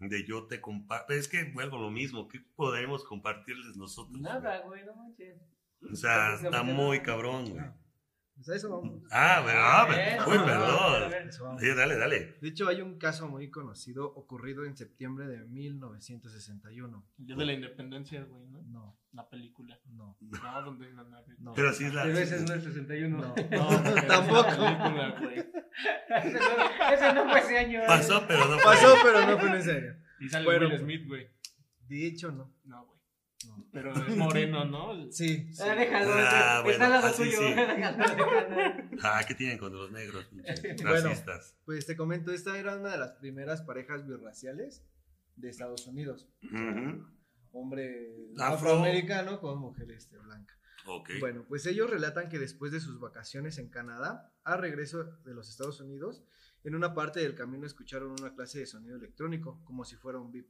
de 0.00 0.24
yo 0.26 0.46
te 0.46 0.60
comparto. 0.60 1.14
Es 1.14 1.28
que 1.28 1.44
vuelvo 1.44 1.78
lo 1.78 1.90
mismo. 1.90 2.28
¿Qué 2.28 2.40
podremos 2.54 3.04
compartirles 3.04 3.76
nosotros? 3.76 4.20
Nada, 4.20 4.60
güey, 4.60 4.84
no 4.84 4.94
manches. 4.94 5.38
O 5.90 5.94
sea, 5.94 6.34
está 6.34 6.62
muy 6.62 7.00
cabrón, 7.00 7.50
güey. 7.50 7.64
Pues 8.36 8.48
a 8.50 8.54
eso 8.54 8.70
vamos. 8.70 9.02
Ah, 9.10 9.42
pero, 9.44 9.58
ah, 9.60 9.86
Eh, 9.90 10.16
pero- 10.16 10.30
uy, 10.30 10.38
perdón. 10.46 11.02
a 11.04 11.08
ver. 11.08 11.26
Eso 11.28 11.42
vamos. 11.44 11.60
Sí, 11.60 11.74
dale, 11.74 11.96
dale. 11.96 12.38
De 12.40 12.48
hecho, 12.48 12.68
hay 12.68 12.80
un 12.82 12.96
caso 12.96 13.26
muy 13.28 13.50
conocido 13.50 14.06
ocurrido 14.14 14.64
en 14.64 14.76
septiembre 14.76 15.26
de 15.26 15.44
1961. 15.44 17.04
El 17.18 17.26
día 17.26 17.34
de 17.36 17.44
la 17.46 17.52
independencia, 17.52 18.22
güey, 18.22 18.46
¿no? 18.46 18.62
No, 18.62 18.96
La 19.12 19.28
película. 19.28 19.80
no, 19.86 20.16
No, 20.20 20.62
donde 20.62 20.92
no, 20.92 21.02
no, 21.04 21.18
no. 21.38 21.52
Pero 21.54 21.72
sí 21.72 21.84
es 21.86 21.94
la. 21.94 22.04
Pero 22.04 22.18
ese 22.18 22.36
es 22.36 22.42
no 22.48 22.54
el 22.54 22.62
61. 22.62 23.18
No. 23.18 23.34
No, 23.50 24.02
Tampoco. 24.06 24.46
película, 24.46 25.16
güey. 25.20 25.38
ese, 25.38 26.38
no, 26.38 26.88
ese 26.94 27.12
no 27.14 27.28
fue 27.30 27.38
ese 27.40 27.58
año. 27.58 27.80
Pasó, 27.88 28.24
pero 28.28 28.44
no 28.46 28.58
fue. 28.58 28.62
Pasó, 28.64 28.94
pero 29.02 29.26
no 29.26 29.38
fue 29.38 29.48
en 29.48 29.54
ese 29.56 29.72
año. 29.72 29.96
Y 30.20 30.28
sale 30.28 30.44
Bueno, 30.44 30.68
Will 30.68 30.78
Smith, 30.78 31.06
güey. 31.08 31.28
De 31.88 32.06
hecho, 32.06 32.30
no. 32.30 32.52
No, 32.64 32.86
güey. 32.86 32.97
Pero 33.72 33.92
es 34.08 34.16
moreno, 34.16 34.64
¿no? 34.64 35.10
Sí, 35.12 35.52
sí. 35.52 35.62
Ah, 35.62 35.74
déjalo, 35.74 36.10
Ah, 36.14 36.18
está 36.22 36.56
al 36.58 36.62
bueno, 36.64 36.88
lado 36.88 37.06
así 37.06 37.22
tuyo. 37.24 37.38
sí. 37.38 37.44
Déjalo, 37.54 37.96
déjalo. 37.98 38.88
Ah, 39.02 39.20
¿qué 39.26 39.34
tienen 39.34 39.58
contra 39.58 39.78
los 39.80 39.90
negros? 39.92 40.26
Bueno. 40.82 41.08
Racistas. 41.08 41.56
Pues 41.64 41.86
te 41.86 41.96
comento, 41.96 42.32
esta 42.32 42.58
era 42.58 42.76
una 42.76 42.90
de 42.90 42.98
las 42.98 43.12
primeras 43.12 43.62
parejas 43.62 44.06
birraciales 44.06 44.84
de 45.36 45.50
Estados 45.50 45.86
Unidos. 45.86 46.28
Hombre 47.52 48.30
Afro. 48.38 48.54
afroamericano 48.70 49.40
con 49.40 49.58
mujer 49.58 49.90
este, 49.92 50.18
blanca. 50.18 50.54
Ok. 50.86 51.10
Bueno, 51.20 51.44
pues 51.48 51.66
ellos 51.66 51.90
relatan 51.90 52.28
que 52.28 52.38
después 52.38 52.72
de 52.72 52.80
sus 52.80 52.98
vacaciones 53.00 53.58
en 53.58 53.68
Canadá, 53.68 54.32
a 54.44 54.56
regreso 54.56 55.04
de 55.24 55.34
los 55.34 55.48
Estados 55.50 55.80
Unidos, 55.80 56.24
en 56.64 56.74
una 56.74 56.94
parte 56.94 57.20
del 57.20 57.34
camino 57.34 57.66
escucharon 57.66 58.12
una 58.18 58.34
clase 58.34 58.58
de 58.60 58.66
sonido 58.66 58.96
electrónico, 58.96 59.62
como 59.64 59.84
si 59.84 59.96
fuera 59.96 60.18
un 60.18 60.30
bip. 60.32 60.48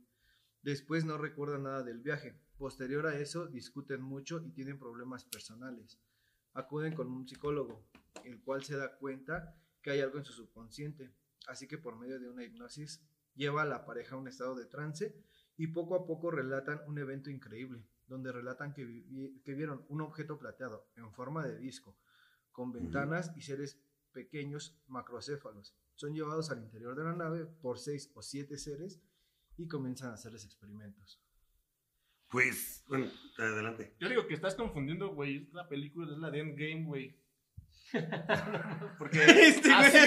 Después 0.63 1.05
no 1.05 1.19
recuerdan 1.19 1.65
nada 1.65 1.83
del 1.83 2.01
viaje. 2.01 2.39
Posterior 2.59 3.07
a 3.07 3.17
eso, 3.19 3.47
discuten 3.47 4.03
mucho 4.03 4.41
y 4.45 4.51
tienen 4.51 4.79
problemas 4.79 5.25
personales. 5.25 5.99
acuden 6.55 6.95
con 6.95 7.07
un 7.13 7.29
psicólogo, 7.29 7.85
el 8.25 8.41
cual 8.43 8.65
se 8.65 8.77
da 8.77 8.97
cuenta 8.97 9.55
que 9.81 9.91
hay 9.93 10.01
algo 10.01 10.19
en 10.19 10.25
su 10.25 10.33
subconsciente. 10.33 11.13
Así 11.47 11.69
que 11.69 11.79
por 11.79 11.97
medio 11.97 12.19
de 12.19 12.29
una 12.29 12.43
hipnosis 12.43 13.01
lleva 13.37 13.63
a 13.63 13.67
la 13.67 13.85
pareja 13.85 14.17
a 14.17 14.19
un 14.19 14.27
estado 14.27 14.57
de 14.57 14.67
trance 14.67 15.15
y 15.57 15.69
poco 15.69 15.95
a 15.95 16.05
poco 16.07 16.31
relatan 16.33 16.81
un 16.89 16.99
evento 16.99 17.31
increíble, 17.31 17.87
donde 18.09 18.33
relatan 18.33 18.73
que, 18.75 18.85
vi- 18.85 19.41
que 19.45 19.55
vieron 19.55 19.85
un 19.89 20.01
objeto 20.01 20.37
plateado 20.39 20.89
en 20.97 21.13
forma 21.13 21.47
de 21.47 21.59
disco, 21.59 21.97
con 22.51 22.73
ventanas 22.73 23.31
y 23.37 23.43
seres 23.43 23.79
pequeños 24.13 24.77
macrocéfalos. 24.89 25.77
Son 25.95 26.13
llevados 26.13 26.51
al 26.51 26.59
interior 26.59 26.97
de 26.97 27.05
la 27.05 27.15
nave 27.15 27.47
por 27.47 27.79
seis 27.79 28.11
o 28.15 28.23
siete 28.23 28.59
seres 28.59 29.01
y 29.59 29.69
comienzan 29.69 30.11
a 30.11 30.15
hacerles 30.15 30.45
experimentos. 30.45 31.21
Pues, 32.31 32.85
bueno, 32.89 33.11
adelante. 33.39 33.95
Yo 34.01 34.09
digo 34.09 34.27
que 34.27 34.35
estás 34.35 34.55
confundiendo, 34.55 35.09
güey. 35.09 35.45
Esta 35.45 35.69
película 35.69 36.13
es 36.13 36.19
la 36.19 36.31
de 36.31 36.41
Endgame, 36.41 36.85
güey. 36.85 37.17
Porque 38.99 39.25
Este 39.27 39.73
así, 39.73 39.99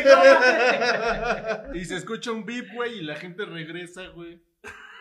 y 1.79 1.85
se 1.85 1.97
escucha 1.97 2.31
un 2.31 2.45
beep, 2.45 2.73
güey, 2.73 2.99
y 2.99 3.01
la 3.01 3.15
gente 3.15 3.45
regresa, 3.45 4.07
güey. 4.09 4.41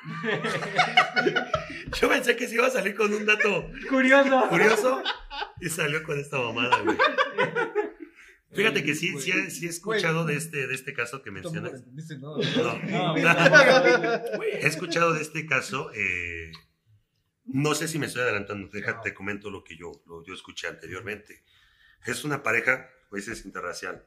Yo 2.01 2.09
pensé 2.09 2.35
que 2.37 2.49
se 2.49 2.55
iba 2.55 2.67
a 2.67 2.71
salir 2.71 2.95
con 2.95 3.13
un 3.13 3.27
dato 3.27 3.71
Curioso. 3.91 4.49
curioso 4.49 5.03
y 5.61 5.69
salió 5.69 6.03
con 6.03 6.19
esta 6.19 6.39
mamada, 6.39 6.81
güey. 6.81 6.97
Fíjate 8.53 8.83
que 8.85 8.95
sí, 8.97 9.19
sí, 9.21 9.31
he- 9.31 9.51
sí 9.51 9.67
he 9.67 9.69
escuchado 9.69 10.25
de 10.25 10.35
este, 10.37 10.67
de 10.67 10.75
este 10.75 10.93
caso 10.93 11.23
que 11.23 11.31
mencionas. 11.31 11.85
No, 12.19 12.37
No. 12.37 13.17
No, 13.17 13.17
He 14.43 14.67
escuchado 14.67 15.13
de 15.15 15.23
este 15.23 15.47
caso. 15.47 15.91
eh, 15.95 16.51
no 17.45 17.75
sé 17.75 17.89
si 17.89 17.99
me 17.99 18.07
estoy 18.07 18.23
adelantando. 18.23 18.69
Déjate, 18.73 19.11
te 19.11 19.15
comento 19.15 19.51
lo 19.51 19.63
que 19.65 19.77
yo, 19.77 19.93
lo, 20.07 20.25
yo 20.25 20.35
escuché 20.35 20.67
anteriormente. 20.69 21.43
Es 22.07 22.25
una 22.25 22.43
pareja, 22.43 22.89
pues 23.09 23.29
es 23.29 23.45
interracial. 23.45 24.05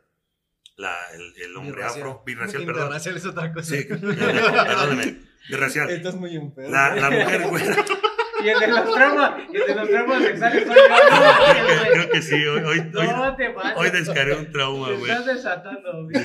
La, 0.76 0.96
el, 1.14 1.34
el 1.42 1.56
hombre 1.56 1.76
Birracial. 1.76 2.08
afro, 2.08 2.24
birracial, 2.26 2.66
perdón. 2.66 2.84
Interracial 2.84 3.18
es 3.18 3.26
otra 3.26 3.54
cosa. 3.54 3.76
Sí, 3.76 3.84
perdóneme, 3.90 5.22
birracial. 5.50 5.90
Estás 5.90 6.16
muy 6.16 6.36
enfermo. 6.36 6.72
La, 6.72 6.96
la 6.96 7.10
mujer 7.12 7.48
güera. 7.48 7.86
Y 8.44 8.50
el 8.50 8.60
de 8.60 8.68
los 8.68 8.94
traumas, 8.96 9.42
y 9.52 9.56
el 9.56 9.68
de 9.68 9.76
los 9.76 9.90
traumas 9.90 10.24
sexuales 10.24 10.68
soy 10.68 10.76
yo. 10.76 10.84
Creo 11.54 11.84
que, 11.84 11.88
No, 11.88 11.92
creo 11.94 12.10
que 12.10 12.22
sí, 12.22 12.34
hoy, 12.36 12.62
hoy, 12.64 12.80
hoy, 12.96 13.08
no 13.08 13.36
te 13.36 13.50
pases. 13.52 13.74
hoy 13.78 13.90
descaré 13.92 14.36
un 14.36 14.52
trauma, 14.52 14.92
güey. 14.92 15.12
estás 15.12 15.26
desatando. 15.26 16.04
güey. 16.04 16.16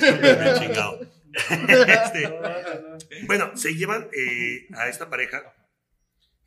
Chingado. 0.58 1.00
Este, 1.38 2.22
No, 2.28 2.40
no, 2.40 2.88
no. 2.90 2.98
Bueno, 3.26 3.56
se 3.56 3.74
llevan 3.74 4.08
eh, 4.12 4.66
a 4.74 4.88
esta 4.88 5.08
pareja. 5.10 5.54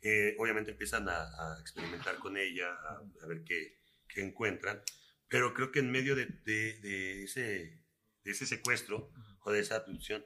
eh, 0.02 0.34
obviamente 0.38 0.72
empiezan 0.72 1.08
a, 1.08 1.14
a 1.22 1.60
experimentar 1.60 2.16
con 2.16 2.36
ella, 2.36 2.68
a, 2.72 3.00
a 3.24 3.26
ver 3.28 3.42
qué, 3.44 3.78
qué 4.08 4.22
encuentran. 4.22 4.82
Pero 5.28 5.54
creo 5.54 5.70
que 5.70 5.78
en 5.78 5.90
medio 5.92 6.16
de, 6.16 6.26
de- 6.26 6.78
de 6.80 7.22
ese, 7.24 7.80
de 8.24 8.30
ese 8.32 8.44
secuestro 8.46 9.10
o 9.44 9.52
de 9.52 9.60
esa 9.60 9.76
abducción, 9.76 10.24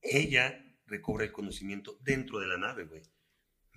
ella 0.00 0.64
recobra 0.86 1.24
el 1.24 1.32
conocimiento 1.32 1.98
dentro 2.02 2.38
de 2.38 2.46
la 2.46 2.56
nave, 2.56 2.84
güey. 2.84 3.02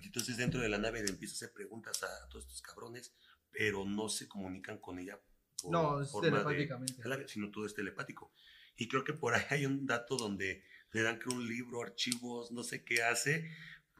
Entonces 0.02 0.36
dentro 0.36 0.60
de 0.60 0.68
la 0.68 0.78
nave 0.78 1.02
le 1.02 1.10
empieza 1.10 1.34
a 1.34 1.36
hacer 1.36 1.52
preguntas 1.52 2.02
a 2.02 2.28
todos 2.28 2.44
estos 2.44 2.62
cabrones, 2.62 3.14
pero 3.50 3.84
no 3.84 4.08
se 4.08 4.28
comunican 4.28 4.78
con 4.78 4.98
ella. 4.98 5.18
por 5.62 5.70
No, 5.72 6.00
es 6.02 6.10
forma 6.10 6.26
de- 6.28 6.32
telepáticamente. 6.44 7.02
Claro, 7.02 7.28
sino 7.28 7.50
todo 7.50 7.66
es 7.66 7.74
telepático. 7.74 8.32
Y 8.76 8.88
creo 8.88 9.04
que 9.04 9.12
por 9.12 9.34
ahí 9.34 9.44
hay 9.50 9.66
un 9.66 9.86
dato 9.86 10.16
donde 10.16 10.64
le 10.92 11.02
dan 11.02 11.18
que 11.18 11.28
un 11.28 11.46
libro, 11.46 11.82
archivos, 11.82 12.50
no 12.50 12.62
sé 12.64 12.84
qué 12.84 13.02
hace, 13.04 13.48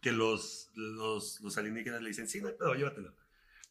que 0.00 0.10
los, 0.12 0.70
los, 0.74 1.40
los 1.40 1.56
alienígenas 1.58 2.02
le 2.02 2.08
dicen, 2.08 2.26
sí, 2.28 2.40
no 2.40 2.48
hay 2.48 2.54
pedo, 2.54 2.74
llévatelo. 2.74 3.14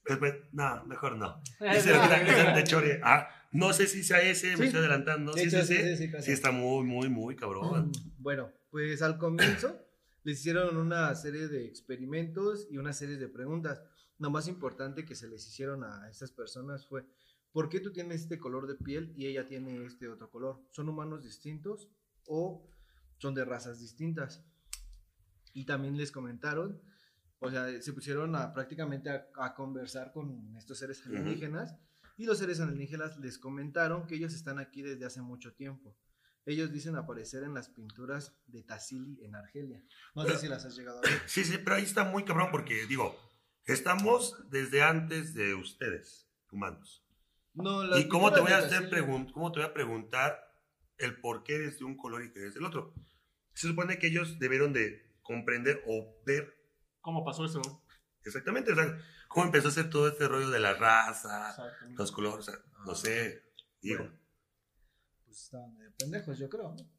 Después, 0.07 0.33
no, 0.53 0.85
mejor 0.85 1.17
no. 1.17 1.41
Dicen 1.59 2.55
de 2.55 2.63
chore. 2.63 3.01
Ah, 3.03 3.27
no 3.51 3.73
sé 3.73 3.85
si 3.87 4.03
sea 4.03 4.21
ese, 4.21 4.51
me 4.51 4.57
Sí. 4.57 4.63
estoy 4.63 4.79
adelantando. 4.79 5.33
De 5.33 5.41
Sí, 5.41 5.47
hecho, 5.49 5.65
sí, 5.65 5.75
sí, 5.97 6.07
sí. 6.07 6.21
Sí, 6.21 6.31
está 6.31 6.51
muy, 6.51 6.85
muy, 6.85 7.09
muy 7.09 7.35
cabrón. 7.35 7.89
Mm, 7.89 7.91
Bueno, 8.19 8.51
pues 8.69 9.01
al 9.01 9.17
comienzo 9.17 9.77
les 10.23 10.39
hicieron 10.39 10.77
una 10.77 11.13
serie 11.15 11.47
de 11.47 11.65
experimentos 11.65 12.67
y 12.69 12.77
una 12.77 12.93
serie 12.93 13.17
de 13.17 13.27
preguntas. 13.27 13.81
Lo 14.19 14.29
más 14.29 14.47
importante 14.47 15.05
que 15.05 15.15
se 15.15 15.27
les 15.27 15.47
hicieron 15.47 15.83
a 15.83 16.07
estas 16.09 16.31
personas 16.31 16.87
fue, 16.87 17.05
¿por 17.51 17.69
qué 17.69 17.79
tú 17.79 17.91
tienes 17.91 18.21
este 18.21 18.39
color 18.39 18.67
de 18.67 18.75
piel 18.75 19.13
y 19.15 19.25
ella 19.25 19.47
tiene 19.47 19.83
este 19.85 20.07
otro 20.07 20.29
color? 20.29 20.63
¿Son 20.71 20.87
humanos 20.89 21.23
distintos 21.23 21.89
o 22.27 22.67
son 23.17 23.33
de 23.33 23.45
razas 23.45 23.79
distintas? 23.79 24.45
Y 25.53 25.65
también 25.65 25.97
les 25.97 26.11
comentaron, 26.11 26.81
o 27.39 27.49
sea, 27.49 27.81
se 27.81 27.93
pusieron 27.93 28.35
a, 28.35 28.53
prácticamente 28.53 29.09
a, 29.09 29.27
a 29.35 29.55
conversar 29.55 30.11
con 30.11 30.55
estos 30.55 30.77
seres 30.77 31.05
alienígenas 31.05 31.75
y 32.15 32.25
los 32.25 32.37
seres 32.37 32.59
alienígenas 32.59 33.17
les 33.17 33.39
comentaron 33.39 34.05
que 34.05 34.15
ellos 34.15 34.35
están 34.35 34.59
aquí 34.59 34.83
desde 34.83 35.05
hace 35.05 35.21
mucho 35.21 35.53
tiempo. 35.53 35.97
Ellos 36.45 36.71
dicen 36.71 36.95
aparecer 36.95 37.43
en 37.43 37.53
las 37.53 37.69
pinturas 37.69 38.35
de 38.47 38.63
Tassili 38.63 39.23
en 39.23 39.35
Argelia. 39.35 39.83
No 40.15 40.23
sé 40.23 40.27
Pero- 40.29 40.39
si 40.39 40.47
las 40.47 40.65
has 40.65 40.75
llegado 40.75 40.97
a 40.97 41.01
ver. 41.09 41.21
Sí, 41.27 41.43
sí, 41.43 41.57
pero 41.59 41.75
ahí 41.75 41.83
está 41.83 42.03
muy 42.03 42.25
cabrón 42.25 42.49
porque, 42.51 42.85
digo, 42.87 43.15
estamos 43.65 44.35
desde 44.49 44.81
antes 44.81 45.33
de 45.33 45.53
ustedes, 45.53 46.27
humanos. 46.51 47.05
No, 47.53 47.83
las 47.83 47.99
¿Y 47.99 48.07
cómo 48.07 48.31
te, 48.33 48.39
voy 48.39 48.51
a 48.53 48.59
hacer 48.59 48.89
cómo 49.33 49.51
te 49.51 49.59
voy 49.59 49.67
a 49.69 49.73
preguntar 49.73 50.39
el 50.97 51.19
por 51.19 51.43
qué 51.43 51.55
eres 51.55 51.79
de 51.79 51.85
un 51.85 51.97
color 51.97 52.23
y 52.23 52.31
que 52.31 52.39
eres 52.39 52.53
del 52.53 52.65
otro? 52.65 52.93
Se 53.53 53.67
supone 53.67 53.99
que 53.99 54.07
ellos 54.07 54.39
debieron 54.39 54.71
de 54.73 55.11
comprender 55.21 55.83
o 55.87 56.15
ver 56.25 56.57
¿Cómo 57.01 57.25
pasó 57.25 57.45
eso? 57.45 57.61
exactamente, 58.23 58.71
o 58.71 58.75
sea, 58.75 58.97
cómo 59.27 59.47
empezó 59.47 59.67
a 59.67 59.71
hacer 59.71 59.89
todo 59.89 60.07
este 60.07 60.27
rollo 60.27 60.49
de 60.49 60.59
la 60.59 60.73
raza, 60.75 61.55
los 61.97 62.11
colores, 62.11 62.47
o 62.47 62.51
sea, 62.51 62.59
no 62.85 62.95
sé, 62.95 63.43
digo. 63.81 64.03
Bueno. 64.03 64.20
Pues 65.31 65.43
estaban 65.45 65.73
medio 65.77 65.93
pendejos, 65.97 66.37
yo 66.39 66.49
creo. 66.49 66.75
¿no? 66.75 66.89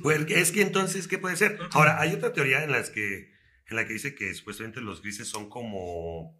Pues 0.00 0.24
es 0.30 0.52
que 0.52 0.62
entonces, 0.62 1.08
¿qué 1.08 1.18
puede 1.18 1.34
ser? 1.34 1.58
Ahora, 1.72 2.00
hay 2.00 2.14
otra 2.14 2.32
teoría 2.32 2.62
en, 2.62 2.70
las 2.70 2.88
que, 2.88 3.32
en 3.66 3.76
la 3.76 3.84
que 3.84 3.94
dice 3.94 4.14
que 4.14 4.32
supuestamente 4.32 4.80
los 4.80 5.02
grises 5.02 5.26
son 5.26 5.50
como... 5.50 6.38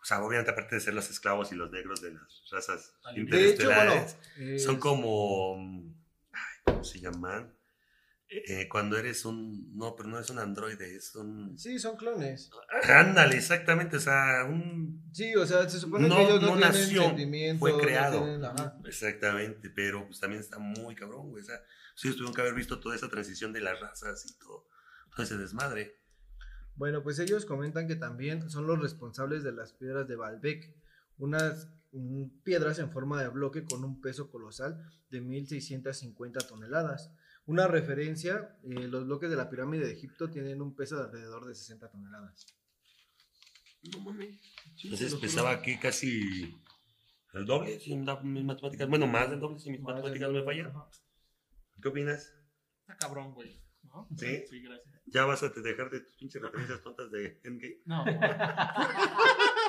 O 0.00 0.04
sea, 0.04 0.22
obviamente 0.22 0.52
aparte 0.52 0.76
de 0.76 0.80
ser 0.80 0.94
los 0.94 1.10
esclavos 1.10 1.50
y 1.50 1.56
los 1.56 1.72
negros 1.72 2.02
de 2.02 2.12
las 2.12 2.44
razas 2.52 2.90
hecho, 2.90 3.00
bueno, 3.02 3.18
interestelares, 3.18 4.16
son 4.62 4.78
como... 4.78 5.56
ay, 6.30 6.56
¿Cómo 6.66 6.84
se 6.84 7.00
llaman? 7.00 7.52
Eh, 8.28 8.68
cuando 8.68 8.96
eres 8.98 9.24
un... 9.24 9.76
No, 9.76 9.94
pero 9.94 10.08
no 10.08 10.18
es 10.18 10.28
un 10.30 10.38
androide, 10.38 10.96
es 10.96 11.14
un... 11.14 11.56
Sí, 11.58 11.78
son 11.78 11.96
clones. 11.96 12.50
Ándale, 12.88 13.36
exactamente, 13.36 13.96
o 13.98 14.00
sea, 14.00 14.44
un... 14.48 15.04
Sí, 15.12 15.34
o 15.36 15.46
sea, 15.46 15.68
se 15.68 15.78
supone 15.78 16.08
No- 16.08 16.16
que 16.16 16.22
ellos 16.24 16.40
no, 16.40 16.48
no 16.48 16.56
tienen 16.56 16.72
nació, 16.72 17.02
sentimientos. 17.04 17.60
fue 17.60 17.72
no 17.72 17.78
creado. 17.78 18.18
tienen- 18.24 18.44
ajá. 18.44 18.78
Exactamente, 18.86 19.70
pero 19.70 20.06
pues 20.06 20.18
también 20.20 20.40
está 20.40 20.58
muy 20.58 20.94
cabrón, 20.94 21.30
güey. 21.30 21.42
O 21.42 21.46
sea, 21.46 21.60
sí, 21.94 22.10
tuvieron 22.12 22.34
que 22.34 22.40
haber 22.40 22.54
visto 22.54 22.80
toda 22.80 22.96
esa 22.96 23.08
transición 23.08 23.52
de 23.52 23.60
las 23.60 23.78
razas 23.78 24.24
y 24.26 24.36
todo, 24.38 24.66
todo 25.12 25.22
ese 25.22 25.36
desmadre. 25.36 26.00
Bueno, 26.76 27.02
pues 27.04 27.18
ellos 27.20 27.44
comentan 27.44 27.86
que 27.86 27.94
también 27.94 28.50
son 28.50 28.66
los 28.66 28.80
responsables 28.80 29.44
de 29.44 29.52
las 29.52 29.74
piedras 29.74 30.08
de 30.08 30.16
Baalbek, 30.16 30.74
unas 31.18 31.68
piedras 32.42 32.80
en 32.80 32.90
forma 32.90 33.22
de 33.22 33.28
bloque 33.28 33.64
con 33.64 33.84
un 33.84 34.00
peso 34.00 34.28
colosal 34.28 34.82
de 35.10 35.20
1650 35.20 36.40
toneladas. 36.48 37.12
Una 37.46 37.68
referencia, 37.68 38.56
eh, 38.64 38.88
los 38.88 39.04
bloques 39.04 39.28
de 39.28 39.36
la 39.36 39.50
pirámide 39.50 39.86
de 39.86 39.92
Egipto 39.92 40.30
tienen 40.30 40.62
un 40.62 40.74
peso 40.74 40.96
de 40.96 41.04
alrededor 41.04 41.46
de 41.46 41.54
60 41.54 41.90
toneladas. 41.90 42.46
No 43.92 44.00
mames. 44.00 44.40
Entonces 44.82 45.14
pesaba 45.16 45.50
aquí 45.50 45.78
casi 45.78 46.54
el 47.34 47.44
doble, 47.44 47.78
si 47.80 47.94
mis 47.94 48.44
matemáticas, 48.44 48.88
bueno, 48.88 49.06
más 49.06 49.28
del 49.28 49.40
doble 49.40 49.58
si 49.58 49.70
mis 49.70 49.80
matemáticas 49.80 50.28
no 50.28 50.34
me 50.34 50.44
fallan. 50.44 50.72
¿Qué 51.82 51.88
opinas? 51.88 52.32
Está 52.80 52.96
cabrón, 52.96 53.34
güey. 53.34 53.60
¿No? 53.82 54.08
Sí. 54.16 54.44
Sí, 54.48 54.62
gracias. 54.62 55.02
¿Ya 55.06 55.26
vas 55.26 55.42
a 55.42 55.52
te 55.52 55.60
dejar 55.60 55.90
de 55.90 56.00
tus 56.00 56.16
pinches 56.16 56.40
referencias 56.40 56.82
tontas 56.82 57.10
de 57.10 57.40
Endgame? 57.44 57.82
No. 57.84 58.04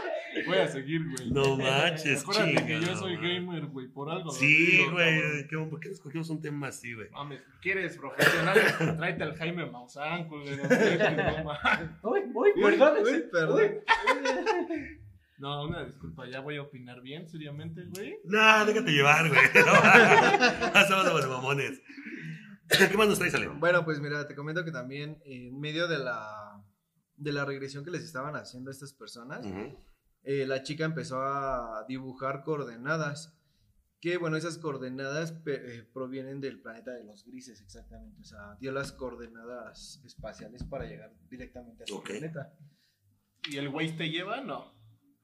Voy 0.46 0.58
a 0.58 0.68
seguir, 0.68 1.02
güey. 1.10 1.32
No 1.32 1.58
manches, 1.58 2.22
Acuérdate 2.22 2.66
que 2.66 2.82
yo 2.82 2.96
soy 2.96 3.16
gamer, 3.18 3.66
güey, 3.68 3.88
por 3.88 4.10
algo. 4.10 4.32
Sí, 4.32 4.84
güey, 4.92 5.22
cabrón. 5.22 5.48
¿qué- 5.50 5.70
¿por 5.72 5.80
qué 5.80 5.90
escogimos 5.90 6.30
un 6.30 6.42
tema 6.42 6.68
así, 6.68 6.94
güey? 6.94 7.10
Mames, 7.12 7.42
¿quieres 7.62 7.98
profesional? 7.98 8.56
Tráete 8.98 9.24
al 9.24 9.36
Jaime 9.38 9.66
Maussan, 9.66 10.28
güey. 10.28 10.58
No, 10.58 10.64
no. 10.64 12.10
Uy, 12.12 12.20
uy, 12.34 12.52
perdón. 12.62 12.94
uy, 13.04 13.24
perdón. 13.32 13.62
no, 15.38 15.66
una 15.68 15.84
disculpa, 15.86 16.28
ya 16.30 16.40
voy 16.40 16.58
a 16.58 16.62
opinar 16.64 17.02
bien, 17.02 17.28
seriamente, 17.28 17.84
güey. 17.94 18.18
No, 18.26 18.66
déjate 18.66 18.92
llevar, 18.92 19.28
güey. 19.28 19.42
No, 19.54 20.86
somos 20.88 21.06
los 21.14 21.28
mamones. 21.30 21.82
¿Qué 22.92 22.98
más 22.98 23.08
nos 23.08 23.20
traes, 23.20 23.36
Ale? 23.36 23.48
Bueno, 23.50 23.86
pues 23.86 24.00
mira, 24.00 24.28
te 24.28 24.34
comento 24.36 24.66
que 24.66 24.72
también 24.72 25.22
en 25.26 25.60
medio 25.60 25.88
de 25.88 26.00
la, 26.00 26.64
de 27.16 27.32
la 27.32 27.46
regresión 27.46 27.84
que 27.86 27.92
les 27.92 28.04
estaban 28.04 28.36
haciendo 28.36 28.72
a 28.72 28.74
estas 28.74 28.94
personas. 28.94 29.46
Eh, 30.26 30.46
la 30.48 30.64
chica 30.64 30.86
empezó 30.86 31.22
a 31.22 31.86
dibujar 31.88 32.44
coordenadas. 32.44 33.32
Que 34.02 34.18
bueno, 34.18 34.38
esas 34.38 34.58
coordenadas 34.60 35.34
eh, 35.48 35.88
provienen 35.94 36.40
del 36.42 36.62
planeta 36.62 36.92
de 36.92 37.04
los 37.06 37.26
grises, 37.26 37.62
exactamente. 37.62 38.22
O 38.22 38.24
sea, 38.24 38.56
dio 38.60 38.72
las 38.72 38.92
coordenadas 38.92 40.02
espaciales 40.06 40.64
para 40.64 40.86
llegar 40.86 41.12
directamente 41.30 41.84
a 41.84 41.88
su 41.88 41.96
Ok. 41.98 42.06
planeta. 42.10 42.54
¿Y 43.50 43.58
el 43.58 43.70
güey 43.70 43.96
te 43.96 44.10
lleva? 44.10 44.42
No. 44.42 44.76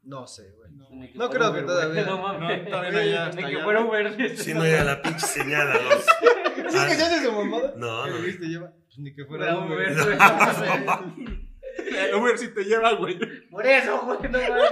No 0.03 0.25
sé, 0.25 0.49
güey. 0.53 0.71
No, 0.71 0.87
No 1.13 1.29
creo 1.29 1.53
que 1.53 1.61
todavía. 1.61 2.05
No 2.05 2.17
mames. 2.23 2.63
No, 2.63 2.69
todavía 2.71 2.91
no 2.91 3.01
llega 3.01 3.31
que 3.49 3.57
Uber. 3.83 4.37
Si 4.37 4.53
no 4.53 4.63
era 4.65 4.83
la 4.83 5.01
pinche 5.01 5.27
señal 5.27 5.67
a 5.71 5.75
los. 5.81 6.03
¿Sí 6.03 6.77
que 6.87 6.97
ya 6.97 7.05
haces 7.07 7.23
de 7.23 7.31
mamada? 7.31 7.73
No, 7.77 8.03
¿Qué 8.05 8.09
no. 8.09 8.17
le 8.17 8.25
viste, 8.25 8.45
lleva? 8.47 8.71
Pues 8.71 8.97
ni 8.97 9.13
que 9.13 9.25
fuera 9.25 9.55
Fuera 9.57 9.65
Uber. 9.75 9.91
Uber, 9.91 11.05
güey. 11.25 11.51
Eh, 11.93 12.15
Uber 12.15 12.37
si 12.37 12.47
te 12.53 12.63
lleva, 12.63 12.93
güey. 12.93 13.19
Por 13.49 13.65
eso, 13.65 14.01
güey, 14.05 14.31
no 14.31 14.39
mames. 14.39 14.71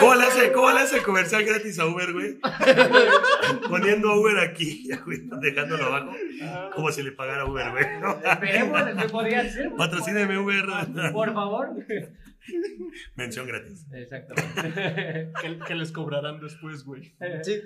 ¿Cómo 0.00 0.14
le 0.14 0.24
hace, 0.24 0.52
cómo 0.52 0.70
le 0.70 0.80
hace 0.80 0.96
el 0.98 1.02
comercial 1.02 1.44
gratis 1.44 1.78
a 1.78 1.86
Uber, 1.86 2.12
güey? 2.12 2.38
Poniendo 3.68 4.10
a 4.10 4.18
Uber 4.20 4.38
aquí, 4.38 4.88
güey, 5.04 5.20
dejándolo 5.40 5.84
abajo, 5.86 6.12
como 6.74 6.90
si 6.92 7.02
le 7.02 7.12
pagara 7.12 7.44
Uber, 7.46 7.70
güey. 7.70 7.84
¿no? 8.00 8.18
Esperemos, 8.22 8.82
que 9.02 9.08
podría 9.08 9.48
ser. 9.50 9.66
güey. 9.66 9.76
Patrocíneme 9.78 10.38
Uber. 10.38 10.64
Por 11.12 11.32
favor. 11.32 11.68
Mención 13.16 13.46
gratis. 13.46 13.86
Exactamente. 13.92 15.32
Que, 15.40 15.58
que 15.66 15.74
les 15.74 15.92
cobrarán 15.92 16.40
después, 16.40 16.84
güey. 16.84 17.14
Sí. 17.42 17.60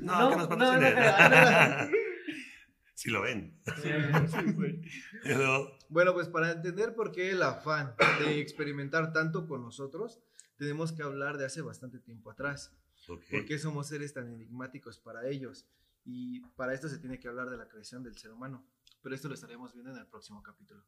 No, 0.00 0.20
No, 0.20 0.30
que 0.30 0.36
nos 0.36 0.48
no, 0.48 0.56
patrocinen. 0.56 0.94
no, 0.94 1.98
Si 2.94 3.10
lo 3.12 3.22
ven. 3.22 3.58
Sí, 3.82 4.52
güey. 4.54 4.80
Pero, 5.24 5.76
Bueno, 5.88 6.12
pues 6.14 6.28
para 6.28 6.52
entender 6.52 6.94
por 6.94 7.10
qué 7.12 7.30
el 7.30 7.42
afán 7.42 7.94
de 8.24 8.40
experimentar 8.40 9.12
tanto 9.12 9.46
con 9.48 9.62
nosotros, 9.62 10.20
tenemos 10.58 10.92
que 10.92 11.02
hablar 11.02 11.38
de 11.38 11.46
hace 11.46 11.62
bastante 11.62 11.98
tiempo 11.98 12.30
atrás. 12.30 12.72
ok. 13.08 13.22
¿Por 13.30 13.44
qué 13.46 13.58
somos 13.58 13.88
seres 13.88 14.12
tan 14.12 14.28
enigmáticos 14.32 14.98
para 14.98 15.26
ellos? 15.28 15.66
Y 16.04 16.40
para 16.56 16.74
esto 16.74 16.88
se 16.88 16.98
tiene 16.98 17.18
que 17.18 17.28
hablar 17.28 17.48
de 17.50 17.56
la 17.56 17.68
creación 17.68 18.02
del 18.02 18.16
ser 18.18 18.32
humano. 18.32 18.64
Pero 19.02 19.14
esto 19.14 19.28
lo 19.28 19.34
estaremos 19.34 19.72
viendo 19.72 19.90
en 19.92 19.98
el 19.98 20.06
próximo 20.06 20.42
capítulo. 20.42 20.84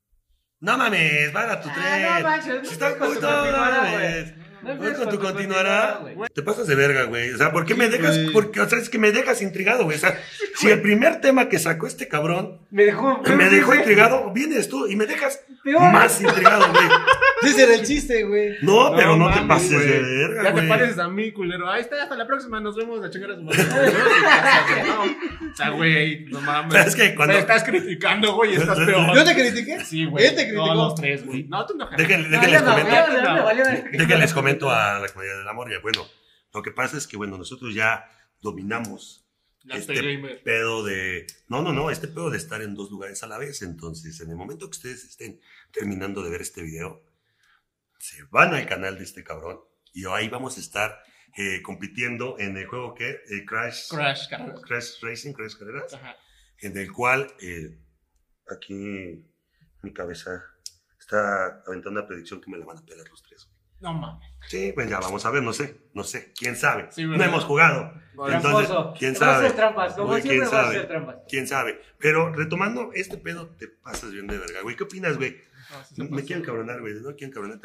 No 0.61 0.77
mames, 0.77 1.33
van 1.33 1.49
a 1.51 1.61
tu 1.63 1.69
Ah, 1.71 1.75
tren. 1.75 2.03
no 2.23 2.29
manches, 2.29 2.69
Si 2.69 2.75
estás 2.75 2.95
con 2.97 3.09
tu 3.09 3.21
continuará, 3.21 3.83
mames. 3.83 4.35
No 4.63 4.77
con 4.77 4.93
tu 4.93 4.99
con 4.99 5.09
tu 5.11 5.19
continuará. 5.21 6.05
Te 6.35 6.43
pasas 6.43 6.67
de 6.67 6.75
verga, 6.75 7.05
güey. 7.05 7.31
O 7.33 7.39
sea, 7.39 7.51
¿por 7.51 7.65
qué 7.65 7.75
me 7.75 7.89
dejas? 7.89 8.19
Porque, 8.33 8.61
o 8.61 8.69
sea, 8.69 8.79
es 8.79 8.91
que 8.91 8.99
me 8.99 9.11
dejas 9.11 9.41
intrigado, 9.41 9.85
güey. 9.85 9.97
O 9.97 10.01
sea, 10.01 10.21
si 10.57 10.69
el 10.69 10.81
primer 10.83 11.21
tema 11.21 11.49
que 11.49 11.59
sacó 11.59 11.87
este 11.87 12.09
cabrón 12.09 12.61
Me 12.71 12.85
dejó. 12.85 13.23
me 13.37 13.49
dejó 13.49 13.75
intrigado, 13.75 14.33
vienes 14.33 14.69
tú 14.69 14.87
y 14.87 14.97
me 14.97 15.07
dejas 15.07 15.41
Peor. 15.65 15.93
más 15.93 16.21
intrigado, 16.21 16.71
güey. 16.73 16.85
Ese 17.43 17.63
era 17.63 17.75
el 17.75 17.83
chiste, 17.87 18.25
güey. 18.25 18.57
No, 18.63 18.93
pero 18.95 19.17
no, 19.17 19.33
te 19.33 19.41
pases 19.43 19.73
güey. 19.73 19.87
de 19.87 20.01
verga, 20.03 20.43
Ya 20.43 20.49
te 20.49 20.53
güey. 20.53 20.69
pareces 20.69 20.99
a 20.99 21.09
mí, 21.09 21.33
culero. 21.33 21.71
Ahí 21.71 21.81
está, 21.81 22.03
hasta 22.03 22.17
la 22.17 22.27
próxima. 22.27 22.61
Nos 22.61 22.77
vemos 22.77 23.03
a 23.03 23.09
chingar 23.11 23.31
a 23.33 23.37
su 23.37 23.43
madre. 23.43 23.65
No, 24.87 25.03
O 25.53 25.55
sea, 25.57 25.71
güey, 25.71 26.27
no 26.27 26.41
mames. 26.41 26.87
Es 26.87 26.95
que 26.97 27.15
cuando- 27.15 27.35
Me 27.35 27.41
estás 27.41 27.65
criticando, 27.65 28.35
güey, 28.35 28.55
estás 28.55 28.79
peor. 28.87 29.15
¿Yo 29.15 29.25
te 29.25 29.35
critiqué? 29.35 29.85
Sí, 29.85 30.05
güey. 30.05 30.27
¿Él 30.27 30.35
te 30.37 30.43
criticó? 30.45 30.67
No, 30.67 30.75
los 30.75 30.95
tres, 30.95 31.25
güey. 31.25 31.45
No, 31.49 31.65
tú 31.67 31.75
no. 31.77 31.89
Déjenle- 31.91 32.29
No, 32.29 32.41
déjenles. 33.49 33.93
Déjenles 33.93 34.35
comento 34.35 34.71
a 34.71 34.99
la 35.01 35.09
comunidad 35.09 35.39
del 35.39 35.49
amor. 35.49 35.71
Ya, 35.71 35.79
bueno, 35.81 36.07
lo 36.53 36.63
que 36.63 36.71
pasa 36.73 36.97
es 36.99 37.07
que, 37.07 37.17
bueno, 37.17 37.37
nosotros 37.39 37.75
ya 37.75 38.05
dominamos 38.43 39.20
Este 39.69 39.95
gamer. 39.95 40.43
pedo 40.43 40.83
de. 40.85 41.27
No, 41.49 41.63
no, 41.63 41.73
no, 41.73 41.91
este 41.91 42.09
pedo 42.09 42.31
de 42.31 42.39
estar 42.39 42.63
en 42.63 42.75
dos 42.75 42.91
lugares 42.91 43.23
a 43.23 43.27
la 43.27 43.39
vez. 43.39 43.63
Entonces, 43.63 44.21
en 44.21 44.31
el 44.31 44.37
momento 44.37 44.67
que 44.67 44.77
ustedes 44.77 45.05
estén 45.05 45.41
terminando 45.71 46.23
de 46.23 46.31
ver 46.31 46.41
este 46.41 46.63
video, 46.63 47.05
se 47.99 48.23
van 48.31 48.55
al 48.55 48.67
canal 48.67 48.97
de 48.97 49.05
este 49.05 49.23
cabrón 49.23 49.61
y 49.93 50.07
ahí 50.07 50.29
vamos 50.29 50.57
a 50.57 50.61
estar 50.61 51.03
eh, 51.37 51.61
compitiendo 51.63 52.39
en 52.39 52.57
el 52.57 52.67
juego 52.67 52.95
que 52.95 53.11
eh, 53.11 53.45
Crash, 53.47 53.89
Crash. 53.91 54.29
Crash 54.63 55.01
Racing, 55.03 55.33
Crash 55.33 55.57
Carreras, 55.57 55.93
Ajá. 55.95 56.17
en 56.59 56.77
el 56.77 56.91
cual 56.91 57.33
eh, 57.41 57.79
aquí 58.49 59.27
mi 59.83 59.93
cabeza 59.93 60.43
está 60.99 61.63
aventando 61.67 62.01
una 62.01 62.07
predicción 62.07 62.41
que 62.41 62.51
me 62.51 62.59
la 62.59 62.65
van 62.65 62.79
a 62.79 62.85
pelar 62.85 63.09
los 63.09 63.23
tres. 63.23 63.49
No 63.81 63.95
mames. 63.95 64.29
Sí, 64.49 64.73
pues 64.75 64.89
ya 64.89 64.99
vamos 65.01 65.25
a 65.27 65.31
ver, 65.31 65.43
no 65.43 65.53
sé, 65.53 65.77
no 65.95 66.03
sé, 66.05 66.33
quién 66.39 66.57
sabe. 66.57 66.89
Sí, 66.91 67.05
no 67.05 67.23
hemos 67.23 67.45
jugado, 67.45 67.93
Entonces, 68.13 68.41
Tramposo. 68.43 68.95
¿quién 68.99 69.13
Va 69.13 69.17
a 69.17 69.19
sabe? 69.21 69.47
hacer 69.47 69.53
trampas, 69.57 69.93
como 69.95 70.13
siempre 70.15 70.31
¿quién 70.31 70.43
va 70.43 70.47
a 70.47 70.51
sabe? 70.51 70.69
hacer 70.77 70.89
trampas. 70.89 71.17
quién 71.29 71.47
sabe. 71.47 71.81
Pero 71.99 72.33
retomando 72.35 72.91
este 72.95 73.17
pedo, 73.19 73.49
te 73.51 73.69
pasas 73.69 74.13
bien 74.13 74.27
de 74.27 74.39
verga, 74.39 74.63
güey. 74.63 74.77
¿Qué 74.77 74.85
opinas, 74.85 75.17
güey? 75.19 75.37
No, 75.71 75.85
sí 75.85 75.95
se 75.95 76.03
Me 76.05 76.25
quieren 76.25 76.45
cabronar, 76.45 76.81
güey. 76.81 76.95
No 76.95 77.15
quieren 77.15 77.31
cabronar. 77.33 77.61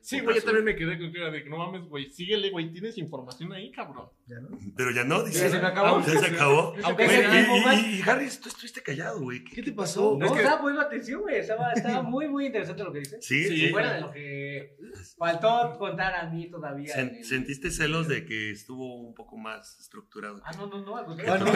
Sí, 0.00 0.20
güey, 0.20 0.36
yo 0.36 0.42
también 0.44 0.64
me 0.64 0.74
quedé 0.76 0.98
con 0.98 1.12
cara 1.12 1.30
de 1.30 1.42
que 1.44 1.50
no 1.50 1.58
mames, 1.58 1.82
güey. 1.88 2.10
Síguele, 2.10 2.48
güey. 2.50 2.72
Tienes 2.72 2.96
información 2.96 3.52
ahí, 3.52 3.70
cabrón. 3.70 4.08
¿Ya 4.26 4.40
no? 4.40 4.48
Pero 4.76 4.90
ya 4.92 5.04
no, 5.04 5.22
dice. 5.24 5.40
Ya 5.40 5.50
se 5.50 5.60
me 5.60 5.66
acabó. 5.66 6.00
Ya 6.06 6.18
se 6.20 6.26
acabó. 6.26 6.74
Aunque 6.84 7.06
más. 7.06 7.78
y, 7.82 7.86
y, 7.96 7.98
y 7.98 8.02
Harry, 8.08 8.28
tú 8.42 8.48
estuviste 8.48 8.82
callado, 8.82 9.20
güey. 9.20 9.44
¿Qué 9.44 9.62
te 9.62 9.72
pasó? 9.72 10.16
No, 10.18 10.24
Es 10.24 10.32
que- 10.32 10.38
estaba 10.38 10.60
poniendo 10.62 10.80
atención, 10.86 11.20
güey. 11.20 11.36
Estaba, 11.36 11.72
estaba 11.72 12.02
muy, 12.14 12.28
muy 12.28 12.46
interesante 12.46 12.82
lo 12.82 12.92
que 12.94 13.00
dices. 13.00 13.26
Sí, 13.26 13.44
Sí, 13.44 13.56
sí. 13.66 13.68
Fuera 13.68 13.92
de 13.94 14.00
lo 14.00 14.10
que 14.12 14.49
faltó 15.18 15.76
contar 15.78 16.14
a 16.14 16.28
mí 16.30 16.50
todavía. 16.50 16.94
en 16.94 17.10
Sen- 17.10 17.16
el- 17.18 17.24
¿Sentiste 17.24 17.70
celos 17.70 18.08
de 18.08 18.24
que 18.24 18.50
estuvo 18.50 18.96
un 19.00 19.14
poco 19.14 19.36
más 19.36 19.78
estructurado? 19.80 20.40
Ah, 20.44 20.52
no, 20.56 20.66
no, 20.66 20.80
no, 20.82 20.96
al 20.96 21.06
Ah, 21.28 21.38
no. 21.38 21.46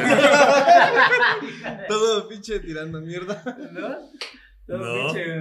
Todo 1.89 2.29
pinche 2.29 2.61
tirando 2.61 3.01
mierda. 3.01 3.43
¿No? 3.73 3.89
No, 4.67 4.79
No. 4.79 5.13
pinche, 5.13 5.35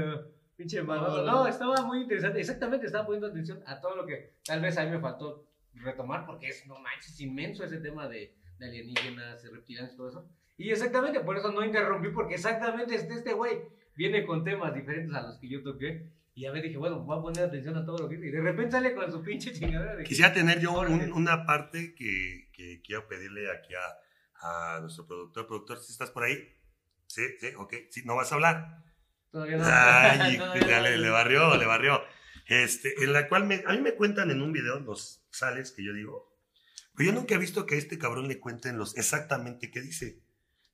pinche 0.56 0.82
malvado. 0.84 1.26
No, 1.26 1.48
estaba 1.48 1.82
muy 1.86 2.02
interesante. 2.02 2.40
Exactamente, 2.40 2.86
estaba 2.86 3.06
poniendo 3.06 3.28
atención 3.28 3.62
a 3.66 3.80
todo 3.80 3.96
lo 3.96 4.06
que 4.06 4.36
tal 4.46 4.62
vez 4.62 4.78
a 4.78 4.84
mí 4.86 4.92
me 4.92 5.00
faltó 5.00 5.48
retomar, 5.76 6.26
porque 6.26 6.48
es, 6.50 6.66
no 6.68 6.78
manches, 6.80 7.20
inmenso 7.20 7.64
ese 7.64 7.78
tema 7.78 8.08
de, 8.08 8.36
de 8.60 8.66
alienígenas, 8.66 9.44
reptilianos 9.52 9.94
y 9.94 9.98
todo 9.98 10.10
eso. 10.10 10.30
Y 10.58 10.70
exactamente, 10.70 11.20
por 11.22 11.38
eso 11.38 11.52
no 11.52 11.64
interrumpí, 11.66 12.10
porque 12.10 12.36
exactamente 12.36 12.96
este, 12.96 13.16
este 13.16 13.34
güey 13.34 13.60
viene 13.96 14.26
con 14.26 14.44
temas 14.44 14.74
diferentes 14.76 15.14
a 15.16 15.22
los 15.22 15.38
que 15.40 15.50
yo 15.50 15.64
toqué. 15.64 16.10
Y 16.36 16.46
a 16.48 16.52
ver, 16.52 16.64
dije, 16.64 16.78
bueno, 16.78 17.00
voy 17.04 17.18
a 17.18 17.22
poner 17.22 17.44
atención 17.44 17.78
a 17.78 17.86
todo 17.86 17.98
lo 18.00 18.10
que 18.10 18.16
dice. 18.16 18.30
Y 18.30 18.32
de 18.32 18.42
repente 18.42 18.72
sale 18.72 18.96
con 18.96 19.12
su 19.12 19.22
pinche 19.22 19.54
chingadera 19.54 19.96
de... 19.96 20.04
Quisiera 20.04 20.34
tener 20.34 20.60
yo 20.60 20.80
un- 20.80 21.12
una 21.14 21.46
parte 21.46 21.94
que, 21.94 22.50
que 22.54 22.82
quiero 22.82 23.08
pedirle 23.08 23.52
aquí 23.52 23.74
a, 23.76 24.76
a 24.76 24.80
nuestro 24.82 25.06
productor. 25.06 25.46
Productor, 25.46 25.78
si 25.80 25.92
estás 25.92 26.10
por 26.10 26.24
ahí. 26.24 26.38
Sí, 27.06 27.22
sí, 27.40 27.50
ok. 27.56 27.74
Sí, 27.92 28.02
no 28.06 28.16
vas 28.16 28.32
a 28.32 28.36
hablar. 28.36 28.84
Todavía 29.30 29.58
no. 29.58 29.64
Ay, 29.68 30.38
Todavía 30.38 30.68
ya 30.68 30.82
no. 30.82 30.98
le, 30.98 31.10
barrió, 31.12 31.56
le 31.56 31.66
barrió. 31.68 32.02
Este, 32.48 33.04
en 33.04 33.14
la 33.14 33.30
cual 33.30 33.46
me- 33.46 33.64
a 33.68 33.74
mí 33.74 33.82
me 33.82 33.94
cuentan 33.94 34.32
en 34.32 34.42
un 34.42 34.52
video 34.52 34.80
los 34.80 35.24
sales 35.30 35.72
que 35.72 35.84
yo 35.84 35.94
digo. 35.94 36.36
Pero 36.96 37.12
yo 37.12 37.16
nunca 37.16 37.36
he 37.36 37.40
visto 37.40 37.66
que 37.68 37.76
a 37.76 37.78
este 37.78 38.00
cabrón 38.00 38.28
le 38.28 38.40
cuenten 38.40 38.78
los 38.80 38.98
exactamente 38.98 39.70
qué 39.70 39.82
dice. 39.82 40.20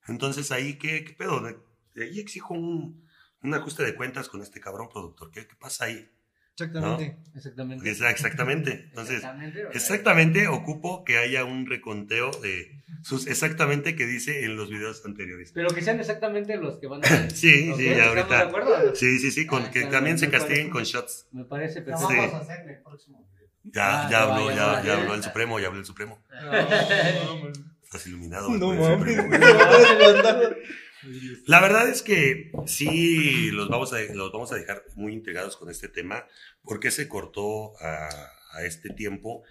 Entonces 0.08 0.52
ahí, 0.52 0.78
¿qué, 0.78 1.04
qué 1.04 1.14
pedo? 1.14 1.46
Ahí 1.98 2.20
exijo 2.20 2.54
un, 2.54 3.06
un 3.44 3.54
ajuste 3.54 3.84
de 3.84 3.96
cuentas 3.96 4.30
con 4.30 4.42
este 4.42 4.60
cabrón 4.60 4.90
productor. 4.90 5.32
¿Qué, 5.32 5.48
qué 5.48 5.56
pasa 5.56 5.86
ahí? 5.86 6.10
Exactamente. 6.54 7.18
Exactamente. 7.36 7.90
Esa- 7.90 8.10
Exactamente. 8.10 8.72
Entonces, 8.90 9.16
Exactamente. 9.18 9.62
exactamente 9.72 10.48
ocupo 10.50 11.06
que 11.06 11.18
haya 11.18 11.46
un 11.46 11.66
reconteo 11.68 12.32
de 12.32 12.84
sus 13.02 13.28
exactamente 13.28 13.96
que 13.96 14.06
dice 14.06 14.44
en 14.44 14.58
los 14.58 14.70
videos 14.70 15.06
anteriores. 15.06 15.52
Pero 15.54 15.70
que 15.70 15.82
sean 15.82 16.02
exactamente 16.02 16.58
los 16.58 16.78
que 16.80 16.88
van 16.88 17.00
a... 17.06 17.08
Sí, 17.30 17.72
sí, 17.78 17.86
ya 17.86 17.92
¿Estamos 17.92 17.96
de 17.96 18.02
ahorita. 18.04 18.40
acuerdo? 18.42 18.94
Sí, 18.96 19.20
sí, 19.20 19.32
sí, 19.32 19.46
con 19.46 19.64
Ah, 19.64 19.72
que 19.72 19.86
también 19.86 20.20
se 20.20 20.30
castiguen 20.30 20.70
parece. 20.70 20.94
con 20.94 21.02
shots. 21.02 21.28
Me 21.32 21.46
parece 21.46 21.80
Lo 21.80 21.86
perfecto. 21.86 22.10
Sí. 22.10 22.18
vamos 22.18 22.34
a 22.34 22.40
hacer 22.40 22.60
en 22.64 22.70
el 22.72 22.82
próximo 22.84 23.26
video. 23.32 23.48
Ya, 23.64 24.02
Ah, 24.02 24.04
ya 24.04 24.10
ya 24.12 24.24
habló, 24.24 24.46
va, 24.48 24.52
ya 24.52 24.56
ya, 24.58 24.66
va, 24.68 24.84
ya 24.84 24.98
habló 24.98 25.14
el 25.14 25.24
Supremo, 25.24 25.60
ya 25.62 25.68
habló 25.68 25.80
el 25.80 25.86
Supremo. 25.86 26.22
No, 26.30 27.38
mames. 27.38 27.60
Estás 27.84 28.06
iluminado. 28.08 28.50
No 28.50 28.74
mames. 28.74 29.18
La 31.46 31.62
verdad 31.62 31.88
es 31.90 32.02
que 32.02 32.52
sí 32.66 33.52
los 33.52 33.70
vamos 33.70 33.94
a, 33.94 34.02
los 34.14 34.32
vamos 34.32 34.52
a 34.52 34.56
dejar 34.56 34.84
muy 34.96 35.14
integrados 35.14 35.58
con 35.58 35.70
este 35.70 35.88
tema. 35.88 36.26
¿Por 36.62 36.80
qué 36.80 36.92
se 36.92 37.08
cortó 37.08 37.80
a, 37.82 38.10
a 38.54 38.66
este 38.66 38.90
tiempo? 38.90 39.44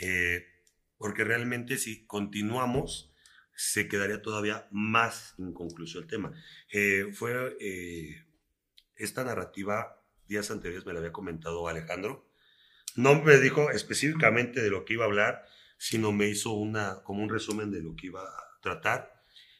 Eh, 0.00 0.44
porque 0.98 1.24
realmente 1.24 1.78
si 1.78 2.06
continuamos, 2.06 3.12
se 3.54 3.88
quedaría 3.88 4.20
todavía 4.20 4.68
más 4.70 5.34
inconcluso 5.38 5.98
el 5.98 6.06
tema. 6.06 6.32
Eh, 6.70 7.06
fue 7.14 7.56
eh, 7.60 8.26
esta 8.96 9.24
narrativa, 9.24 10.02
días 10.26 10.50
anteriores 10.50 10.86
me 10.86 10.92
la 10.92 10.98
había 10.98 11.12
comentado 11.12 11.68
Alejandro. 11.68 12.30
No 12.96 13.22
me 13.22 13.38
dijo 13.38 13.70
específicamente 13.70 14.62
de 14.62 14.70
lo 14.70 14.84
que 14.84 14.94
iba 14.94 15.04
a 15.04 15.08
hablar, 15.08 15.44
sino 15.78 16.12
me 16.12 16.28
hizo 16.28 16.52
una, 16.52 17.02
como 17.02 17.22
un 17.22 17.30
resumen 17.30 17.70
de 17.70 17.82
lo 17.82 17.94
que 17.94 18.06
iba 18.06 18.22
a 18.22 18.60
tratar 18.60 19.15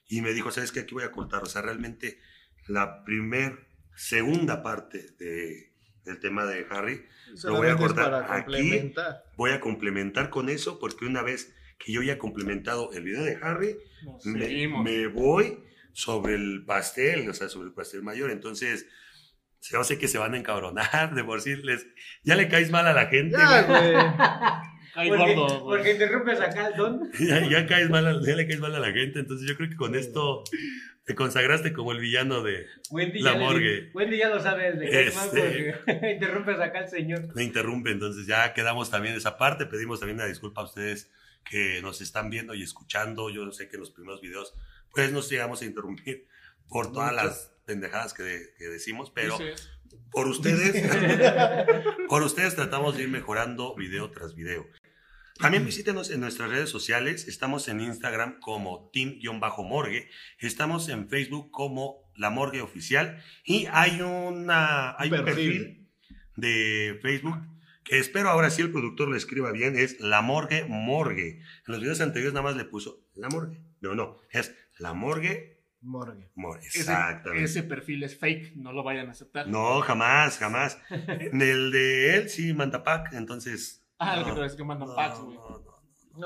y 0.09 0.21
me 0.23 0.33
dijo, 0.33 0.51
¿sabes 0.51 0.73
qué? 0.73 0.81
Aquí 0.81 0.95
voy 0.95 1.05
a 1.05 1.11
cortar. 1.13 1.43
O 1.43 1.47
sea, 1.47 1.63
realmente 1.63 2.19
la 2.67 3.05
primer, 3.05 3.67
segunda 3.95 4.63
parte 4.63 5.11
de, 5.19 5.73
del 6.05 6.21
tema 6.21 6.45
de 6.47 6.67
Harry, 6.71 7.05
Lo 7.45 7.57
voy 7.57 7.69
a 7.69 7.77
cortar 7.77 8.15
aquí. 8.15 8.45
complementar. 8.53 9.25
voy 9.37 9.51
a 9.53 9.61
complementar 9.61 10.31
con 10.31 10.49
eso, 10.49 10.79
porque 10.79 11.07
una 11.07 11.23
vez 11.23 11.55
que 11.79 11.93
yo 11.93 12.01
haya 12.01 12.19
complementado 12.19 12.93
el 12.93 13.03
video 13.05 13.23
de 13.25 13.39
Harry, 13.43 13.77
me, 14.25 14.41
seguimos. 14.43 14.85
me 14.85 15.07
voy 15.09 15.59
sobre 15.93 16.35
el 16.35 16.65
pastel, 16.67 17.29
o 17.29 17.35
sea, 17.35 17.49
sobre 17.49 17.69
el 17.69 17.75
pastel 17.75 18.03
mayor. 18.03 18.31
Entonces, 18.31 18.87
yo 19.63 19.83
sé 19.85 19.99
que 19.99 20.09
se 20.09 20.19
van 20.19 20.35
a 20.35 20.39
encabronar 20.39 21.15
de 21.15 21.25
por 21.25 21.41
sí, 21.41 21.57
les, 21.57 21.87
ya 22.23 22.37
le 22.37 22.49
caes 22.49 22.71
mal 22.71 22.87
a 22.87 22.93
la 22.93 23.07
gente, 23.07 23.37
Ya, 23.37 23.63
güey. 23.63 23.93
güey. 23.93 24.05
Ay, 24.97 25.09
Porque, 25.11 25.35
gordo, 25.35 25.61
güey. 25.61 25.77
porque 25.79 25.93
interrumpes 25.93 26.41
acá 26.41 26.67
al 26.67 26.77
don. 26.77 27.11
ya, 27.21 27.49
ya 27.49 27.67
caes 27.67 27.91
mal 27.91 28.07
a, 28.07 28.21
ya 28.21 28.35
le 28.35 28.47
caes 28.47 28.61
mal 28.61 28.75
a 28.75 28.81
la 28.81 28.91
gente. 28.93 29.21
Entonces, 29.21 29.49
yo 29.49 29.57
creo 29.57 29.69
que 29.69 29.77
con 29.77 29.95
esto 29.95 30.43
Te 31.05 31.15
consagraste 31.15 31.73
como 31.73 31.93
el 31.93 32.01
villano 32.01 32.43
de 32.43 32.67
Wendy 32.91 33.21
La 33.21 33.33
ya 33.35 33.39
le- 33.39 33.45
morgue. 33.45 33.91
Wendy 33.95 34.17
ya 34.17 34.29
lo 34.29 34.41
sabe 34.41 34.69
el 34.69 34.79
de 34.81 35.07
Este. 35.07 35.75
porque 35.87 36.11
interrumpes 36.15 36.59
acá 36.59 36.81
al 36.81 36.89
señor. 36.89 37.33
Me 37.37 37.45
interrumpe, 37.45 37.93
entonces 37.93 38.27
ya 38.27 38.53
quedamos 38.55 38.91
también 38.91 39.15
esa 39.15 39.37
parte. 39.39 39.67
Pedimos 39.67 40.01
también 40.01 40.17
una 40.17 40.27
disculpa 40.27 40.63
a 40.63 40.65
ustedes 40.65 41.09
que 41.49 41.81
nos 41.81 42.01
están 42.01 42.29
viendo 42.29 42.55
y 42.55 42.63
escuchando. 42.65 43.31
Yo 43.31 43.49
sé 43.53 43.69
que 43.69 43.77
en 43.77 43.81
los 43.83 43.91
primeros 43.93 44.21
videos, 44.21 44.55
pues 44.91 45.13
nos 45.13 45.31
llegamos 45.31 45.63
a 45.63 45.65
interrumpir 45.67 46.27
por 46.69 46.91
todas 46.91 47.13
Mucho. 47.13 47.25
las 47.25 47.53
pendejadas 47.67 48.13
que, 48.13 48.23
de- 48.25 48.55
que 48.59 48.65
decimos, 48.65 49.13
pero 49.15 49.39
por 50.11 50.27
ustedes, 50.27 50.75
por 52.09 52.23
ustedes 52.25 52.57
tratamos 52.57 52.97
de 52.97 53.05
ir 53.05 53.09
mejorando 53.11 53.77
video 53.77 54.11
tras 54.11 54.35
video. 54.35 54.67
También 55.39 55.65
visítenos 55.67 56.11
en 56.11 56.21
nuestras 56.21 56.51
redes 56.51 56.71
sociales. 56.71 57.29
Estamos 57.29 57.69
en 57.69 57.81
Instagram 57.81 58.41
como 58.41 58.91
team-morgue. 58.93 60.09
Estamos 60.39 60.89
en 60.89 61.09
Facebook 61.09 61.51
como 61.51 62.11
La 62.15 62.31
Morgue 62.31 62.63
Oficial. 62.63 63.23
Y 63.45 63.67
hay, 63.71 64.01
una, 64.01 64.97
hay 64.99 65.11
un 65.11 65.25
Perfil. 65.25 65.89
de 66.37 66.99
Facebook 67.03 67.39
que 67.85 67.99
espero 67.99 68.31
ahora 68.31 68.51
sí 68.51 68.63
el 68.63 68.73
productor 68.73 69.09
lo 69.09 69.17
escriba 69.17 69.53
bien. 69.53 69.77
Es 69.77 70.01
La 70.01 70.23
Morgue 70.23 70.65
Morgue. 70.69 71.39
En 71.39 71.43
los 71.67 71.81
videos 71.81 72.01
anteriores 72.01 72.33
nada 72.33 72.45
más 72.45 72.57
le 72.57 72.65
puso 72.65 73.05
La 73.15 73.29
Morgue. 73.29 73.61
No, 73.81 73.95
no. 73.95 74.19
Es 74.31 74.55
La 74.79 74.93
Morgue 74.95 75.57
Morgue. 75.83 76.31
Morgue. 76.35 76.67
ese, 76.67 76.81
Exactamente. 76.81 77.45
ese 77.45 77.63
perfil 77.63 78.03
es 78.03 78.19
fake, 78.19 78.57
no 78.57 78.73
lo 78.73 78.83
vayan 78.83 79.09
a 79.09 79.13
aceptar. 79.13 79.47
No, 79.47 79.81
jamás, 79.83 80.39
jamás. 80.39 80.79
En 80.91 81.41
el 81.41 81.71
de 81.71 82.17
él 82.17 82.29
sí 82.29 82.53
manda 82.55 82.83
pack, 82.83 83.13
entonces. 83.13 83.86
Ah, 83.99 84.17
lo 84.17 84.23
no, 84.23 84.27
que 84.29 84.33
te 84.35 84.41
ves 84.41 84.55
que 84.55 84.65
mandan 84.65 84.89
no, 84.89 84.95
packs, 84.95 85.21
güey. 85.21 85.37
no, 85.37 85.49
no, 85.49 85.77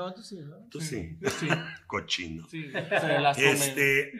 No, 0.07 0.13
tú 0.13 0.21
sí, 0.21 0.39
¿no? 0.39 0.57
Tú 0.69 0.79
sí, 0.81 1.17
Sí, 1.39 1.47
cochino. 1.87 2.47
sí, 2.49 2.69
se 2.71 3.19
las 3.19 3.35
comen. 3.37 3.51
Este, 3.53 4.11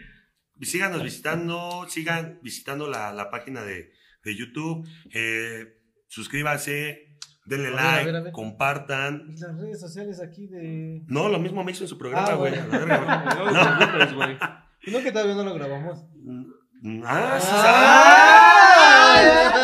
síganos 0.61 1.03
visitando, 1.03 1.85
sigan 1.89 2.39
visitando 2.41 2.87
la, 2.87 3.11
la 3.13 3.29
página 3.29 3.63
de, 3.63 3.91
de 4.23 4.35
YouTube. 4.37 4.87
eh, 5.13 5.77
suscríbanse, 6.07 7.17
denle 7.45 7.67
A 7.69 7.71
ver, 7.71 7.75
like, 7.79 8.01
a 8.01 8.05
ver, 8.05 8.15
a 8.15 8.21
ver. 8.21 8.31
compartan. 8.33 9.25
Y 9.29 9.37
Las 9.39 9.57
redes 9.57 9.79
sociales 9.79 10.19
aquí 10.21 10.47
de. 10.47 11.03
No, 11.07 11.29
lo 11.29 11.39
mismo 11.39 11.63
me 11.63 11.71
hizo 11.71 11.83
en 11.83 11.87
su 11.89 11.97
programa, 11.97 12.27
Ah, 12.29 12.35
güey. 12.35 12.51
bueno. 12.51 12.67
No, 12.85 12.85
no. 12.85 14.61
No, 14.87 14.99
que 15.03 15.11
todavía 15.11 15.35
no 15.35 15.43
lo 15.43 15.53
grabamos. 15.53 16.03
Mm, 16.15 17.03
Ah, 17.05 17.37
sí, 17.39 17.47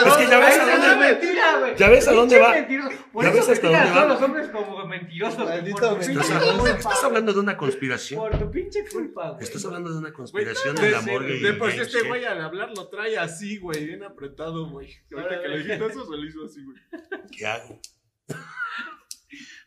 Es 0.07 0.13
que 0.17 0.27
ya 0.27 0.39
ves 0.39 0.59
a 0.59 0.65
dónde- 0.65 0.95
güey. 0.95 1.75
ya 1.77 1.89
ves 1.89 2.07
a 2.07 2.11
dónde 2.11 2.39
va. 2.39 2.53
Ya 2.57 3.31
ves 3.31 3.49
hasta 3.49 3.67
dónde 3.67 3.91
va. 3.91 4.05
los 4.05 4.21
hombres 4.21 4.49
como 4.49 4.85
mentirosos. 4.85 5.49
¿Estás, 5.49 7.03
hablando 7.03 7.33
de 7.33 7.39
una 7.39 7.57
conspiración? 7.57 8.19
Por 8.19 8.37
tu 8.39 8.51
pinche 8.51 8.85
culpa, 8.91 9.31
güey. 9.31 9.43
Estás 9.43 9.65
hablando 9.65 9.91
de 9.91 9.97
una 9.99 10.13
conspiración 10.13 10.75
de, 10.75 10.87
en 10.87 10.91
la 10.91 11.01
de- 11.01 11.53
por 11.53 11.71
sí 11.71 11.79
este 11.79 12.01
güey 12.03 12.25
al 12.25 12.41
hablar 12.41 12.69
lo 12.75 12.87
trae 12.89 13.17
así, 13.17 13.57
güey, 13.57 13.85
bien 13.85 14.03
apretado, 14.03 14.69
güey. 14.69 14.93
Ahorita 15.13 15.41
que 15.41 15.47
le 15.47 15.57
dijiste 15.59 15.85
eso, 15.85 16.05
se 16.05 16.11
lo 16.17 16.25
hizo 16.25 16.45
así, 16.45 16.63
güey. 16.63 16.77
¿Qué 17.35 17.45
hago? 17.45 17.79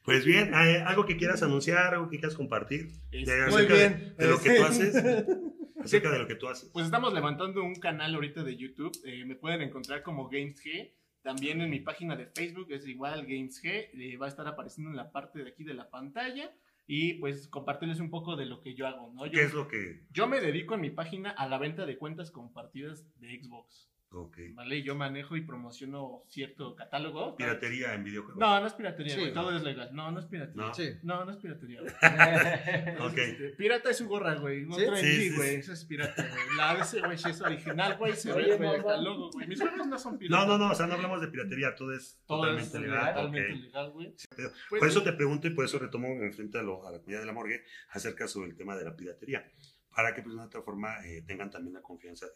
Pues 0.05 0.25
bien, 0.25 0.55
algo 0.55 1.05
que 1.07 1.17
quieras 1.17 1.43
anunciar, 1.43 1.95
algo 1.95 2.09
que 2.09 2.19
quieras 2.19 2.35
compartir. 2.37 2.89
De, 3.11 3.47
Muy 3.51 3.67
de- 3.67 3.75
bien. 3.75 4.15
De, 4.19 4.27
lo 4.27 4.41
que 4.41 4.55
tú 4.57 4.65
haces. 4.65 4.95
Acerca 5.83 6.11
de 6.11 6.19
lo 6.19 6.27
que 6.27 6.35
tú 6.35 6.49
haces. 6.49 6.71
Pues 6.73 6.87
estamos 6.87 7.13
levantando 7.13 7.63
un 7.65 7.75
canal 7.75 8.15
ahorita 8.15 8.43
de 8.45 8.57
YouTube. 8.57 8.93
eh, 9.05 9.25
me 9.25 9.35
pueden 9.35 9.63
encontrar 9.63 10.03
como 10.03 10.29
Games 10.29 10.63
G. 10.65 10.93
También 11.23 11.61
en 11.61 11.71
mi 11.71 11.81
página 11.81 12.17
de 12.17 12.27
Facebook 12.27 12.69
es 12.71 12.87
igual 12.87 13.23
Games 13.27 13.63
G. 13.63 13.91
eh, 13.93 14.17
va 14.17 14.27
a 14.27 14.29
estar 14.29 14.47
apareciendo 14.47 14.91
en 14.91 14.97
la 14.97 15.11
parte 15.13 15.43
de 15.43 15.51
aquí 15.51 15.65
de 15.65 15.75
la 15.75 15.91
pantalla. 15.91 16.51
Y 16.87 17.15
pues 17.15 17.47
compartirles 17.47 18.01
un 18.01 18.11
poco 18.11 18.35
de 18.37 18.47
lo 18.47 18.61
que 18.61 18.75
yo 18.75 18.87
hago, 18.87 19.13
¿no? 19.15 19.25
Yo, 19.27 19.33
¿Qué 19.33 19.43
es 19.45 19.55
lo 19.55 19.69
que.? 19.69 20.07
yo 20.11 20.27
me 20.27 20.41
dedico 20.41 20.75
en 20.75 20.81
mi 20.81 20.91
página 20.91 21.31
a 21.31 21.47
la 21.49 21.59
venta 21.59 21.87
de 21.87 21.97
cuentas 21.97 22.31
compartidas 22.31 23.07
de 23.21 23.41
Xbox. 23.41 23.89
Ok. 24.13 24.39
¿Vale? 24.55 24.83
Yo 24.83 24.97
manejo 24.97 25.37
y 25.37 25.43
promociono 25.43 26.25
cierto 26.27 26.75
catálogo. 26.75 27.37
Piratería 27.37 27.95
en 27.95 28.03
videojuegos. 28.03 28.41
No, 28.41 28.61
no 28.61 28.67
es 28.67 28.73
piratería, 28.75 29.15
Sí. 29.15 29.21
güey, 29.21 29.33
todo 29.33 29.57
es 29.57 29.63
legal. 29.63 29.91
No, 29.93 30.11
no 30.11 30.19
es 30.19 30.27
piratería. 30.27 30.67
No. 30.67 30.75
Sí. 30.75 30.91
No, 31.05 31.25
no 31.25 31.31
es 31.31 31.37
piratería, 31.37 31.81
güey. 31.81 31.93
Este, 33.31 33.51
pirata 33.51 33.91
es 33.91 33.99
su 33.99 34.09
gorra, 34.09 34.35
güey. 34.35 34.67
No 34.67 34.75
¿Sí? 34.77 34.85
traen 34.87 35.05
Sí, 35.05 35.13
sí, 35.13 35.31
sí, 35.31 35.37
güey. 35.37 35.55
Eso 35.57 35.73
es 35.73 35.85
pirata, 35.85 36.23
güey. 36.29 36.57
La 36.57 36.75
de 36.75 36.81
ese, 36.81 37.01
güey, 37.01 37.15
es 37.15 37.41
original, 37.41 37.97
güey. 37.99 38.13
Se 38.15 38.33
ve, 38.33 38.57
güey, 38.57 38.71
el 38.75 39.05
logo, 39.05 39.31
güey. 39.31 39.47
Mis 39.47 39.61
juegos 39.61 39.87
no 39.87 39.99
son 39.99 40.15
No, 40.15 40.19
piratas. 40.19 40.47
no, 40.49 40.59
no, 40.59 40.71
o 40.71 40.75
sea, 40.75 40.87
no 40.87 40.95
hablamos 40.95 41.21
de 41.21 41.29
piratería, 41.29 41.75
todo 41.77 41.93
es 41.95 42.21
Todo 42.27 42.39
totalmente 42.41 42.77
es 42.77 42.83
legal. 42.83 43.15
totalmente 43.15 43.53
ok. 43.53 43.59
legal, 43.61 43.91
güey. 43.93 44.15
Pues, 44.37 44.81
Por 44.81 44.89
eso 44.89 45.03
te 45.03 45.13
pregunto 45.13 45.47
y 45.47 45.51
por 45.51 45.65
eso 45.65 45.79
retomo 45.79 46.09
en 46.09 46.33
frente 46.33 46.59
a, 46.59 46.63
lo- 46.63 46.87
a 46.87 46.91
la 46.91 46.99
comunidad 46.99 47.21
de 47.21 47.27
la 47.27 47.33
morgue 47.33 47.63
acerca 47.91 48.27
sobre 48.27 48.51
el 48.51 48.57
tema 48.57 48.77
de 48.77 48.85
la 48.85 48.97
piratería. 48.97 49.49
Para 49.95 50.15
que, 50.15 50.23
pues, 50.23 50.33
de 50.33 50.37
una 50.39 50.47
otra 50.47 50.63
forma, 50.63 51.05
eh, 51.07 51.23
tengan 51.27 51.51
también 51.51 51.75
la 51.75 51.83
confianza 51.83 52.27
de, 52.27 52.33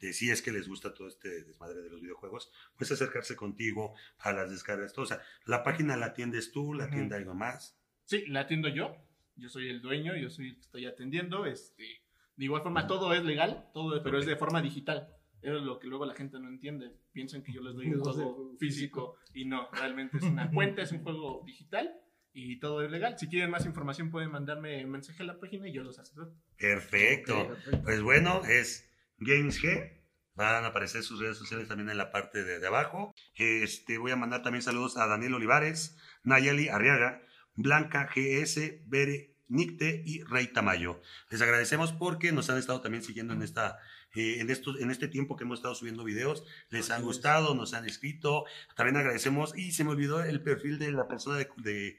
de 0.00 0.12
si 0.12 0.30
es 0.30 0.42
que 0.42 0.52
les 0.52 0.68
gusta 0.68 0.94
todo 0.94 1.08
este 1.08 1.44
desmadre 1.44 1.82
de 1.82 1.90
los 1.90 2.00
videojuegos, 2.00 2.50
pues 2.76 2.90
acercarse 2.92 3.36
contigo 3.36 3.94
a 4.18 4.32
las 4.32 4.50
descargas, 4.50 4.92
todo. 4.92 5.04
O 5.04 5.08
sea, 5.08 5.20
la 5.44 5.62
página 5.62 5.96
la 5.96 6.06
atiendes 6.06 6.52
tú, 6.52 6.74
la 6.74 6.84
atiende 6.84 7.16
algo 7.16 7.34
más. 7.34 7.78
Sí, 8.04 8.24
la 8.26 8.40
atiendo 8.40 8.68
yo. 8.68 8.96
Yo 9.36 9.48
soy 9.48 9.68
el 9.68 9.82
dueño, 9.82 10.16
yo 10.16 10.30
soy 10.30 10.48
el 10.48 10.54
que 10.54 10.60
estoy 10.62 10.86
atendiendo. 10.86 11.46
Este, 11.46 12.02
de 12.36 12.44
igual 12.44 12.62
forma, 12.62 12.86
todo 12.86 13.12
es 13.12 13.24
legal, 13.24 13.68
todo, 13.72 14.02
pero 14.02 14.18
es 14.18 14.26
de 14.26 14.36
forma 14.36 14.62
digital. 14.62 15.08
Eso 15.42 15.58
es 15.58 15.62
lo 15.62 15.78
que 15.78 15.86
luego 15.86 16.06
la 16.06 16.14
gente 16.14 16.38
no 16.40 16.48
entiende. 16.48 16.92
Piensan 17.12 17.42
que 17.42 17.52
yo 17.52 17.62
les 17.62 17.74
doy 17.74 17.86
un 17.94 18.00
juego 18.00 18.56
físico 18.58 19.16
y 19.34 19.44
no, 19.44 19.68
realmente 19.72 20.18
es 20.18 20.24
una 20.24 20.50
cuenta, 20.52 20.82
es 20.82 20.92
un 20.92 21.02
juego 21.02 21.42
digital 21.46 21.94
y 22.32 22.58
todo 22.58 22.82
es 22.82 22.90
legal. 22.90 23.18
Si 23.18 23.28
quieren 23.28 23.50
más 23.50 23.64
información 23.64 24.10
pueden 24.10 24.30
mandarme 24.30 24.84
un 24.84 24.90
mensaje 24.90 25.22
a 25.22 25.26
la 25.26 25.40
página 25.40 25.68
y 25.68 25.72
yo 25.72 25.82
los. 25.82 25.96
Perfecto. 25.96 27.48
Perfecto. 27.48 27.82
Pues 27.82 28.02
bueno, 28.02 28.44
es 28.44 28.90
Games 29.18 29.60
G. 29.62 29.92
Van 30.34 30.64
a 30.64 30.66
aparecer 30.68 31.02
sus 31.02 31.18
redes 31.20 31.38
sociales 31.38 31.66
también 31.68 31.88
en 31.88 31.96
la 31.96 32.12
parte 32.12 32.44
de, 32.44 32.58
de 32.60 32.66
abajo. 32.66 33.14
Este, 33.36 33.96
voy 33.96 34.10
a 34.12 34.16
mandar 34.16 34.42
también 34.42 34.62
saludos 34.62 34.98
a 34.98 35.06
Daniel 35.06 35.32
Olivares, 35.34 35.96
Nayeli 36.24 36.68
Arriaga, 36.68 37.22
Blanca 37.54 38.06
GS, 38.14 38.82
Bere 38.86 39.34
Nicte 39.48 40.02
y 40.04 40.22
Rey 40.24 40.48
Tamayo. 40.48 41.00
Les 41.30 41.40
agradecemos 41.40 41.92
porque 41.94 42.32
nos 42.32 42.50
han 42.50 42.58
estado 42.58 42.82
también 42.82 43.02
siguiendo 43.02 43.32
en 43.32 43.42
esta 43.42 43.78
eh, 44.14 44.40
en, 44.40 44.50
estos, 44.50 44.78
en 44.80 44.90
este 44.90 45.08
tiempo 45.08 45.36
que 45.36 45.44
hemos 45.44 45.58
estado 45.60 45.74
subiendo 45.74 46.04
videos. 46.04 46.44
Les 46.68 46.90
han 46.90 47.02
gustado, 47.02 47.54
nos 47.54 47.72
han 47.74 47.86
escrito. 47.86 48.44
También 48.74 48.96
agradecemos. 48.98 49.56
Y 49.56 49.72
se 49.72 49.84
me 49.84 49.90
olvidó 49.90 50.22
el 50.22 50.42
perfil 50.42 50.78
de 50.78 50.92
la 50.92 51.06
persona 51.08 51.36
de, 51.38 51.48
de- 51.56 51.96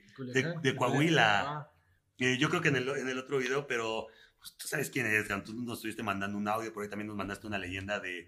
de 0.61 0.75
Coahuila. 0.75 1.41
Ah, 1.41 1.71
eh, 2.19 2.37
yo 2.39 2.49
creo 2.49 2.61
que 2.61 2.69
en 2.69 2.75
el, 2.75 2.89
en 2.89 3.07
el 3.09 3.17
otro 3.19 3.37
video, 3.37 3.65
pero 3.67 4.07
pues, 4.49 4.57
tú 4.57 4.67
sabes 4.67 4.89
quién 4.89 5.05
es. 5.07 5.27
Tú 5.43 5.53
nos 5.53 5.77
estuviste 5.79 6.03
mandando 6.03 6.37
un 6.37 6.47
audio, 6.47 6.73
por 6.73 6.83
ahí 6.83 6.89
también 6.89 7.07
nos 7.07 7.17
mandaste 7.17 7.47
una 7.47 7.57
leyenda 7.57 7.99
de, 7.99 8.27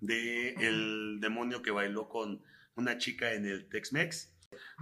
de 0.00 0.54
el 0.54 1.18
demonio 1.20 1.62
que 1.62 1.70
bailó 1.70 2.08
con 2.08 2.42
una 2.74 2.98
chica 2.98 3.32
en 3.32 3.46
el 3.46 3.68
Tex-Mex. 3.68 4.32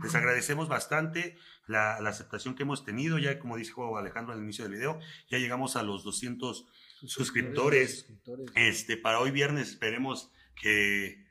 Les 0.02 0.14
agradecemos 0.14 0.68
bastante 0.68 1.36
la, 1.66 2.00
la 2.00 2.08
aceptación 2.10 2.54
que 2.54 2.62
hemos 2.62 2.84
tenido. 2.84 3.18
Ya, 3.18 3.38
como 3.38 3.56
dijo 3.56 3.98
Alejandro 3.98 4.32
al 4.32 4.40
inicio 4.42 4.64
del 4.64 4.72
video, 4.74 4.98
ya 5.30 5.38
llegamos 5.38 5.76
a 5.76 5.82
los 5.82 6.04
200 6.04 6.66
suscriptores. 7.06 7.98
suscriptores. 8.06 8.50
Este, 8.54 8.96
para 8.96 9.20
hoy 9.20 9.30
viernes 9.30 9.68
esperemos 9.68 10.32
que 10.60 11.26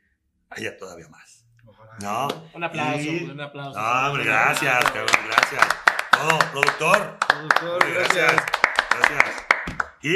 haya 0.50 0.76
todavía 0.76 1.08
más. 1.08 1.46
Ojalá. 1.64 1.96
¿No? 2.00 2.48
Un 2.54 2.64
aplauso, 2.64 3.02
Y- 3.10 3.24
un 3.24 3.40
aplauso. 3.40 3.78
Hombre, 3.78 4.24
gracias, 4.24 4.84
cabrón, 4.84 5.26
gracias. 5.26 5.68
Todo, 6.12 6.38
productor. 6.52 7.18
Productor, 7.28 7.92
gracias. 7.92 8.42
Gracias. 8.90 9.37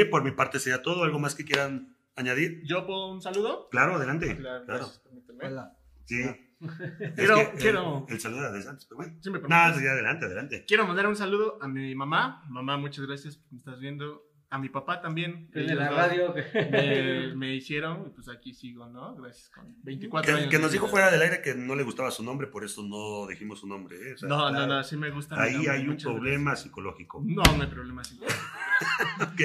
Y 0.00 0.04
por 0.06 0.22
mi 0.24 0.30
parte 0.32 0.58
sería 0.58 0.82
todo. 0.82 1.04
¿Algo 1.04 1.18
más 1.18 1.34
que 1.34 1.44
quieran 1.44 1.96
añadir? 2.16 2.62
¿Yo 2.64 2.86
puedo 2.86 3.12
un 3.12 3.20
saludo? 3.22 3.68
Claro, 3.70 3.94
adelante. 3.96 4.36
Claro, 4.36 4.64
Claro. 4.64 4.86
Hola. 5.42 5.76
Sí. 6.06 6.22
Es 6.22 7.12
Quiero- 7.16 7.34
que 7.36 7.42
el- 7.42 7.58
quiero- 7.58 8.06
El, 8.08 8.20
saludo 8.20 8.40
de 8.42 8.48
antes, 8.68 8.86
pero 8.86 8.96
bueno. 8.98 9.16
Sí, 9.20 9.30
me 9.30 9.40
No, 9.40 9.48
permites. 9.48 9.82
sí, 9.82 9.88
adelante, 9.88 10.26
adelante. 10.26 10.64
Quiero 10.68 10.86
mandar 10.86 11.06
un 11.08 11.16
saludo 11.16 11.58
a 11.60 11.66
mi 11.66 11.94
mamá. 11.96 12.44
Mamá, 12.48 12.76
muchas 12.76 13.04
gracias 13.06 13.36
por 13.36 13.52
me 13.52 13.58
estás 13.58 13.80
viendo. 13.80 14.22
A 14.50 14.58
mi 14.58 14.68
papá 14.68 15.00
también. 15.00 15.48
Prende 15.50 15.72
Ellos 15.72 15.82
la 15.82 15.88
dos 15.90 15.96
radio. 15.98 16.34
Me, 16.70 17.34
me 17.36 17.54
hicieron, 17.56 18.04
y 18.06 18.10
pues 18.10 18.28
aquí 18.28 18.52
sigo, 18.52 18.86
¿no? 18.86 19.16
Gracias. 19.16 19.48
Con 19.48 19.74
24 19.82 20.30
Que, 20.30 20.38
años. 20.40 20.50
que 20.50 20.58
de 20.58 20.62
nos 20.62 20.70
dijo 20.72 20.86
fuera 20.88 21.10
del 21.10 21.22
aire 21.22 21.40
que 21.40 21.54
no 21.54 21.74
le 21.74 21.82
gustaba 21.84 22.10
su 22.10 22.22
nombre, 22.22 22.46
por 22.48 22.62
eso 22.62 22.82
no 22.82 23.26
dijimos 23.26 23.60
su 23.60 23.66
nombre. 23.66 23.96
¿eh? 23.96 24.12
O 24.12 24.18
sea, 24.18 24.28
No, 24.28 24.50
no, 24.50 24.50
claro, 24.58 24.74
no, 24.74 24.84
sí 24.84 24.96
me 24.98 25.10
gusta. 25.10 25.40
Ahí 25.42 25.54
nombre, 25.54 25.70
hay 25.72 25.88
un 25.88 25.96
problema 25.96 26.54
psicológico. 26.54 27.22
No, 27.24 27.42
no 27.56 27.62
hay 27.62 27.68
problema. 27.70 28.04
sí. 28.04 28.20
Ok. 29.22 29.40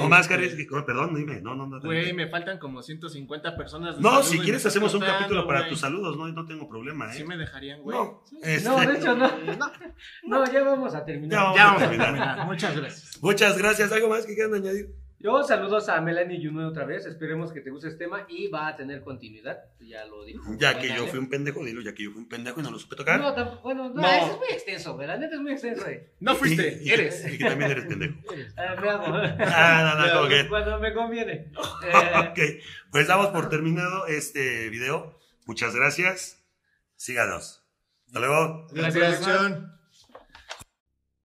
¿O 0.00 0.08
más, 0.08 0.26
Carlos? 0.28 0.52
Oh, 0.72 0.84
Perdón, 0.84 1.14
dime. 1.14 1.40
No, 1.40 1.54
no, 1.54 1.66
no. 1.66 1.80
Güey, 1.80 2.12
me 2.12 2.28
faltan 2.28 2.58
como 2.58 2.82
150 2.82 3.56
personas. 3.56 3.96
de 3.96 4.02
No, 4.02 4.22
si 4.22 4.38
quieres 4.40 4.66
hacemos 4.66 4.92
un 4.94 5.00
capítulo 5.00 5.46
para 5.46 5.68
tus 5.68 5.80
saludos, 5.80 6.16
no, 6.16 6.28
no 6.28 6.44
tengo 6.46 6.68
problema, 6.68 7.10
¿eh? 7.10 7.16
Sí 7.16 7.24
me 7.24 7.36
dejarían, 7.36 7.80
güey. 7.82 7.96
No, 7.96 8.24
este- 8.42 8.68
No, 8.68 8.78
de 8.80 8.98
hecho 8.98 9.14
no. 9.16 9.30
No, 10.24 10.52
ya 10.52 10.62
vamos 10.64 10.94
a 10.94 11.04
terminar. 11.04 11.30
Ya 11.38 11.56
Ya 11.56 11.64
vamos 11.66 11.82
a 11.82 11.84
a 11.84 11.88
terminar. 11.88 12.06
terminar. 12.14 12.46
Muchas 12.46 12.76
gracias. 12.76 13.22
Muchas 13.22 13.58
gracias. 13.58 13.92
¿Algo 13.92 14.08
más 14.08 14.26
que 14.26 14.34
quieran 14.34 14.54
añadir? 14.54 14.94
Yo 15.20 15.42
saludos 15.42 15.88
a 15.88 16.00
Melanie 16.00 16.40
Juno 16.46 16.68
otra 16.68 16.84
vez. 16.84 17.04
Esperemos 17.04 17.52
que 17.52 17.60
te 17.60 17.70
guste 17.70 17.88
este 17.88 18.04
tema 18.04 18.24
y 18.28 18.46
va 18.46 18.68
a 18.68 18.76
tener 18.76 19.02
continuidad. 19.02 19.58
Ya 19.80 20.04
lo 20.04 20.24
dijo. 20.24 20.44
Ya 20.58 20.78
que 20.78 20.88
yo 20.94 21.06
fui 21.08 21.18
un 21.18 21.28
pendejo, 21.28 21.64
dilo, 21.64 21.82
ya 21.82 21.92
que 21.92 22.04
yo 22.04 22.12
fui 22.12 22.20
un 22.22 22.28
pendejo 22.28 22.60
y 22.60 22.62
no 22.62 22.70
lo 22.70 22.78
supe 22.78 22.94
tocar. 22.94 23.18
No, 23.20 23.34
tampoco, 23.34 23.62
bueno, 23.62 23.88
no, 23.88 24.00
No. 24.00 24.06
eso 24.08 24.32
es 24.32 24.38
muy 24.38 24.48
extenso, 24.50 24.94
güey. 24.94 25.08
La 25.08 25.16
neta 25.16 25.34
es 25.34 25.40
muy 25.40 25.52
extenso, 25.52 25.82
güey. 25.82 26.00
No 26.20 26.36
fuiste, 26.36 26.78
y- 26.82 26.90
eres. 26.90 27.32
Y 27.32 27.36
que 27.36 27.44
también 27.46 27.72
eres 27.72 27.86
pendejo. 27.86 28.14
Ah. 28.56 28.76
Ah, 29.40 29.94
no, 29.98 30.06
no, 30.06 30.12
como 30.18 30.28
que. 30.28 30.48
Cuando 30.48 30.78
me 30.78 30.94
conviene. 30.94 31.50
Eh, 31.84 32.28
Ok, 32.30 32.38
pues 32.92 33.08
damos 33.08 33.28
por 33.28 33.48
terminado 33.48 34.06
este 34.06 34.68
video. 34.70 35.18
Muchas 35.46 35.74
gracias. 35.74 36.44
Síganos. 36.96 37.64
Hasta 38.06 38.20
luego. 38.20 38.66
Gracias. 38.72 39.16
producción. 39.16 39.77